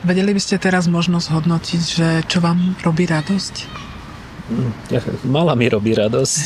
Vedeli 0.00 0.32
by 0.32 0.40
ste 0.40 0.56
teraz 0.56 0.88
možno 0.88 1.20
zhodnotiť, 1.20 1.82
že 1.84 2.08
čo 2.24 2.40
vám 2.40 2.72
robí 2.80 3.04
radosť? 3.04 3.54
Mala 5.36 5.52
mi 5.52 5.68
robí 5.68 5.92
radosť. 5.92 6.40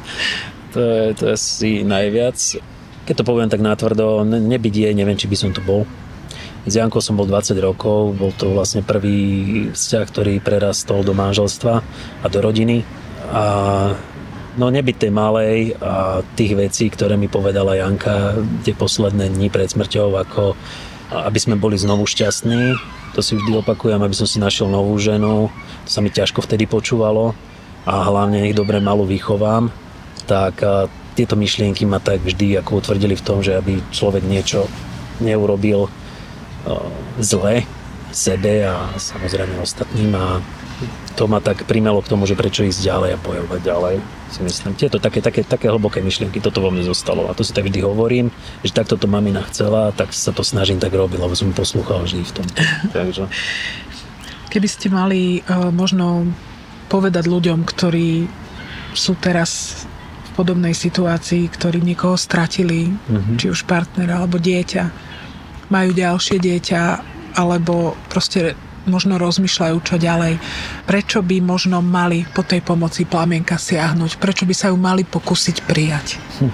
to, 0.72 0.80
je, 0.80 1.04
to 1.12 1.22
je 1.28 1.32
asi 1.36 1.70
najviac. 1.84 2.40
Keď 3.04 3.14
to 3.20 3.28
poviem 3.28 3.52
tak 3.52 3.60
nátvrdo, 3.60 4.24
nebyť 4.24 4.74
je, 4.80 4.88
neviem, 4.96 5.20
či 5.20 5.28
by 5.28 5.36
som 5.36 5.52
tu 5.52 5.60
bol. 5.60 5.84
S 6.64 6.76
Jankou 6.76 7.04
som 7.04 7.16
bol 7.16 7.28
20 7.28 7.56
rokov, 7.60 8.16
bol 8.16 8.32
to 8.36 8.52
vlastne 8.52 8.84
prvý 8.84 9.68
vzťah, 9.72 10.04
ktorý 10.08 10.34
prerastol 10.40 11.04
do 11.04 11.12
manželstva 11.16 11.74
a 12.20 12.26
do 12.28 12.38
rodiny. 12.40 12.99
A 13.30 13.44
no 14.58 14.66
nebyť 14.66 14.96
tej 15.06 15.12
malej 15.14 15.78
a 15.78 16.26
tých 16.34 16.58
vecí, 16.58 16.90
ktoré 16.90 17.14
mi 17.14 17.30
povedala 17.30 17.78
Janka 17.78 18.42
tie 18.66 18.74
posledné 18.74 19.30
dni 19.30 19.48
pred 19.48 19.70
smrťou, 19.70 20.18
ako 20.18 20.58
aby 21.10 21.38
sme 21.42 21.58
boli 21.58 21.74
znovu 21.74 22.06
šťastní. 22.06 22.74
To 23.14 23.20
si 23.22 23.34
vždy 23.34 23.62
opakujem, 23.62 23.98
aby 23.98 24.14
som 24.14 24.26
si 24.26 24.38
našiel 24.38 24.70
novú 24.70 24.94
ženu. 24.98 25.50
To 25.86 25.90
sa 25.90 25.98
mi 26.02 26.10
ťažko 26.10 26.46
vtedy 26.46 26.70
počúvalo 26.70 27.34
a 27.82 28.06
hlavne 28.06 28.46
ich 28.46 28.54
dobre 28.54 28.78
malú 28.78 29.06
vychovám. 29.06 29.74
Tak 30.30 30.62
tieto 31.18 31.34
myšlienky 31.34 31.82
ma 31.86 31.98
tak 31.98 32.22
vždy 32.22 32.62
ako 32.62 32.78
utvrdili 32.78 33.18
v 33.18 33.24
tom, 33.26 33.42
že 33.42 33.58
aby 33.58 33.82
človek 33.90 34.22
niečo 34.22 34.70
neurobil 35.18 35.90
zle, 37.18 37.66
sebe 38.14 38.66
a 38.66 38.94
samozrejme 38.94 39.58
ostatným 39.62 40.14
a 40.14 40.38
to 41.16 41.28
ma 41.28 41.40
tak 41.40 41.68
primelo 41.68 42.00
k 42.00 42.10
tomu, 42.10 42.24
že 42.24 42.38
prečo 42.38 42.64
ísť 42.64 42.80
ďalej 42.80 43.10
a 43.12 43.18
bojovať 43.20 43.60
ďalej. 43.60 43.94
Si 44.32 44.40
myslím, 44.40 44.72
tieto 44.72 44.96
také, 44.96 45.20
také, 45.20 45.44
také 45.44 45.68
hlboké 45.68 46.00
myšlienky, 46.00 46.40
toto 46.40 46.64
vo 46.64 46.72
mne 46.72 46.86
zostalo. 46.86 47.28
A 47.28 47.36
to 47.36 47.44
si 47.44 47.52
tak 47.52 47.68
vždy 47.68 47.84
hovorím, 47.84 48.32
že 48.64 48.72
takto 48.72 48.96
to 48.96 49.04
mamina 49.04 49.44
chcela, 49.52 49.92
tak 49.92 50.16
sa 50.16 50.32
to 50.32 50.40
snažím 50.40 50.80
tak 50.80 50.96
robiť, 50.96 51.20
lebo 51.20 51.36
som 51.36 51.52
poslúchal 51.52 52.08
vždy 52.08 52.24
v 52.24 52.32
tom. 52.32 52.46
Takže... 52.96 53.28
Keby 54.50 54.68
ste 54.68 54.88
mali 54.90 55.44
uh, 55.46 55.70
možno 55.70 56.26
povedať 56.90 57.30
ľuďom, 57.30 57.62
ktorí 57.62 58.26
sú 58.96 59.14
teraz 59.20 59.84
v 60.26 60.30
podobnej 60.34 60.74
situácii, 60.74 61.46
ktorí 61.52 61.78
niekoho 61.78 62.18
stratili, 62.18 62.90
mm-hmm. 62.90 63.38
či 63.38 63.46
už 63.46 63.68
partnera 63.68 64.18
alebo 64.18 64.42
dieťa, 64.42 64.84
majú 65.70 65.90
ďalšie 65.94 66.42
dieťa, 66.42 66.82
alebo 67.38 67.94
proste 68.10 68.58
možno 68.90 69.16
rozmýšľajú, 69.16 69.76
čo 69.86 69.96
ďalej. 69.96 70.42
Prečo 70.84 71.22
by 71.22 71.38
možno 71.38 71.78
mali 71.78 72.26
po 72.26 72.42
tej 72.42 72.60
pomoci 72.60 73.06
plamienka 73.06 73.54
siahnuť? 73.54 74.18
Prečo 74.18 74.44
by 74.44 74.54
sa 74.54 74.68
ju 74.68 74.76
mali 74.76 75.06
pokúsiť 75.06 75.62
prijať? 75.64 76.18
Hm. 76.42 76.52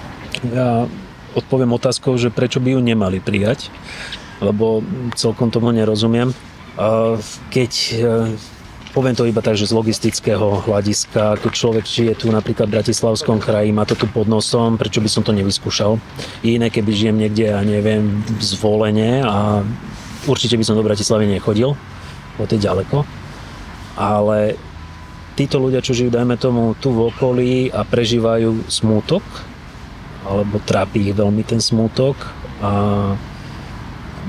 Ja 0.52 0.84
odpoviem 1.36 1.72
otázkou, 1.72 2.16
že 2.20 2.32
prečo 2.32 2.60
by 2.60 2.76
ju 2.76 2.80
nemali 2.80 3.20
prijať, 3.20 3.72
lebo 4.40 4.84
celkom 5.16 5.52
tomu 5.52 5.72
nerozumiem. 5.72 6.32
Keď 7.52 7.72
e, 7.72 8.36
poviem 8.96 9.12
to 9.12 9.28
iba 9.28 9.44
tak, 9.44 9.60
že 9.60 9.68
z 9.68 9.76
logistického 9.76 10.64
hľadiska, 10.64 11.36
keď 11.40 11.52
človek 11.52 11.84
žije 11.84 12.12
tu 12.24 12.32
napríklad 12.32 12.68
v 12.72 12.80
Bratislavskom 12.80 13.36
kraji, 13.36 13.72
má 13.72 13.84
to 13.84 13.92
tu 13.92 14.08
pod 14.08 14.24
nosom, 14.24 14.80
prečo 14.80 15.04
by 15.04 15.08
som 15.12 15.20
to 15.20 15.36
nevyskúšal? 15.36 16.00
Je 16.40 16.56
iné, 16.56 16.72
keby 16.72 16.90
žijem 16.96 17.16
niekde, 17.20 17.52
ja 17.52 17.60
neviem, 17.60 18.24
zvolenie 18.40 19.20
a 19.20 19.60
určite 20.24 20.56
by 20.56 20.64
som 20.64 20.76
do 20.76 20.84
Bratislavy 20.84 21.28
nechodil, 21.28 21.76
lebo 22.36 22.44
to 22.44 22.60
je 22.60 22.66
ďaleko. 22.68 23.08
Ale 23.96 24.60
títo 25.36 25.56
ľudia, 25.56 25.80
čo 25.80 25.96
žijú, 25.96 26.12
dajme 26.12 26.36
tomu, 26.36 26.76
tu 26.76 26.92
v 26.92 27.08
okolí 27.08 27.72
a 27.72 27.84
prežívajú 27.84 28.68
smútok, 28.68 29.24
alebo 30.28 30.60
trápi 30.60 31.08
ich 31.08 31.16
veľmi 31.16 31.42
ten 31.44 31.60
smútok 31.60 32.16
a 32.60 32.72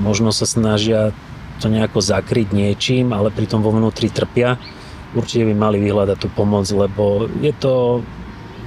možno 0.00 0.32
sa 0.32 0.46
snažia 0.48 1.12
to 1.58 1.66
nejako 1.66 1.98
zakryť 1.98 2.54
niečím, 2.54 3.10
ale 3.10 3.34
pritom 3.34 3.60
vo 3.60 3.74
vnútri 3.74 4.08
trpia, 4.08 4.56
určite 5.16 5.48
by 5.48 5.54
mali 5.58 5.82
vyhľadať 5.82 6.16
tú 6.22 6.28
pomoc, 6.30 6.68
lebo 6.70 7.26
je 7.42 7.50
to 7.56 8.06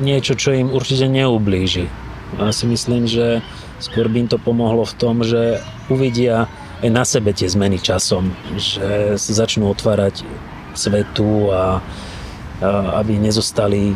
niečo, 0.04 0.36
čo 0.36 0.51
im 0.51 0.73
určite 0.73 1.08
neublíži. 1.08 1.88
Ja 2.36 2.51
si 2.51 2.67
myslím, 2.67 3.08
že 3.08 3.39
skôr 3.80 4.12
by 4.12 4.27
im 4.27 4.30
to 4.32 4.39
pomohlo 4.41 4.84
v 4.84 4.97
tom, 4.99 5.23
že 5.23 5.63
uvidia 5.88 6.51
na 6.89 7.06
sebe 7.06 7.30
tie 7.36 7.46
zmeny 7.46 7.78
časom, 7.78 8.34
že 8.58 9.13
sa 9.20 9.32
začnú 9.46 9.70
otvárať 9.70 10.26
svetu 10.74 11.54
a, 11.54 11.54
a 11.54 12.70
aby 13.04 13.22
nezostali 13.22 13.94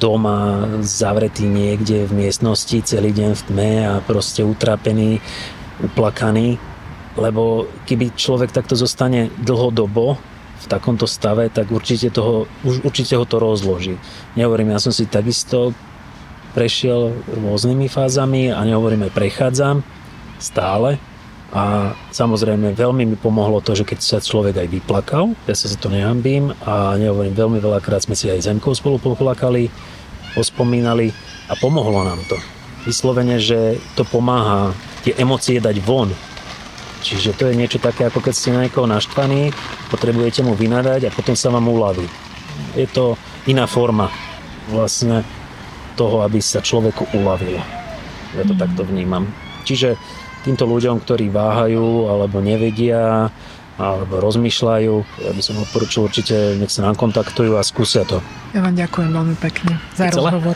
doma 0.00 0.64
zavretí 0.80 1.44
niekde 1.44 2.08
v 2.08 2.26
miestnosti 2.26 2.80
celý 2.84 3.12
deň 3.12 3.30
v 3.36 3.42
tme 3.48 3.72
a 3.84 3.92
proste 4.04 4.40
utrapení, 4.40 5.20
uplakaní. 5.80 6.56
Lebo 7.20 7.68
keby 7.84 8.16
človek 8.16 8.52
takto 8.52 8.76
zostane 8.76 9.28
dlhodobo 9.40 10.16
v 10.60 10.66
takomto 10.68 11.04
stave, 11.04 11.52
tak 11.52 11.68
určite, 11.68 12.12
toho, 12.12 12.48
určite 12.64 13.16
ho 13.16 13.24
to 13.28 13.36
rozloží. 13.40 13.96
Nehovorím, 14.36 14.72
ja 14.72 14.80
som 14.80 14.92
si 14.92 15.04
takisto 15.08 15.76
prešiel 16.56 17.12
rôznymi 17.28 17.86
fázami 17.88 18.52
a 18.52 18.60
nehovorím 18.64 19.08
aj 19.08 19.12
prechádzam 19.16 19.76
stále, 20.40 20.96
a 21.50 21.90
samozrejme 22.14 22.78
veľmi 22.78 23.02
mi 23.10 23.16
pomohlo 23.18 23.58
to, 23.58 23.74
že 23.74 23.82
keď 23.82 23.98
sa 23.98 24.18
človek 24.22 24.54
aj 24.54 24.68
vyplakal, 24.70 25.34
ja 25.50 25.54
sa 25.58 25.66
za 25.66 25.74
to 25.74 25.90
nehambím 25.90 26.54
a 26.62 26.94
nehovorím, 26.94 27.34
veľmi 27.34 27.58
veľakrát 27.58 28.06
sme 28.06 28.14
si 28.14 28.30
aj 28.30 28.46
Zemkou 28.46 28.70
spolu 28.70 29.02
poplakali, 29.02 29.66
pospomínali 30.38 31.10
a 31.50 31.58
pomohlo 31.58 32.06
nám 32.06 32.22
to. 32.30 32.38
Vyslovene, 32.86 33.42
že 33.42 33.82
to 33.98 34.06
pomáha 34.06 34.70
tie 35.02 35.18
emócie 35.18 35.58
dať 35.58 35.76
von. 35.82 36.14
Čiže 37.02 37.34
to 37.34 37.50
je 37.50 37.58
niečo 37.58 37.82
také, 37.82 38.06
ako 38.06 38.22
keď 38.22 38.34
ste 38.36 38.54
na 38.54 38.68
niekoho 38.68 38.86
naštvaní, 38.86 39.50
potrebujete 39.90 40.46
mu 40.46 40.54
vynadať 40.54 41.08
a 41.08 41.14
potom 41.14 41.34
sa 41.34 41.50
vám 41.50 41.66
uľaví. 41.66 42.06
Je 42.78 42.86
to 42.86 43.18
iná 43.50 43.66
forma 43.66 44.06
vlastne 44.70 45.26
toho, 45.98 46.22
aby 46.22 46.38
sa 46.38 46.62
človeku 46.62 47.10
uľavilo. 47.16 47.58
Ja 48.38 48.46
to 48.46 48.54
mm. 48.54 48.60
takto 48.60 48.82
vnímam. 48.86 49.26
Čiže 49.66 49.98
týmto 50.42 50.64
ľuďom, 50.64 51.00
ktorí 51.04 51.28
váhajú 51.28 52.08
alebo 52.08 52.40
nevedia 52.40 53.28
alebo 53.80 54.20
rozmýšľajú, 54.20 54.94
ja 55.24 55.32
by 55.32 55.40
som 55.40 55.56
odporučil 55.56 56.04
určite, 56.04 56.60
nech 56.60 56.68
sa 56.68 56.84
nám 56.84 57.00
kontaktujú 57.00 57.56
a 57.56 57.64
skúsia 57.64 58.04
to. 58.04 58.20
Ja 58.52 58.60
vám 58.60 58.76
ďakujem 58.76 59.08
veľmi 59.08 59.36
pekne 59.40 59.80
za 59.96 60.12
rozhovor. 60.12 60.52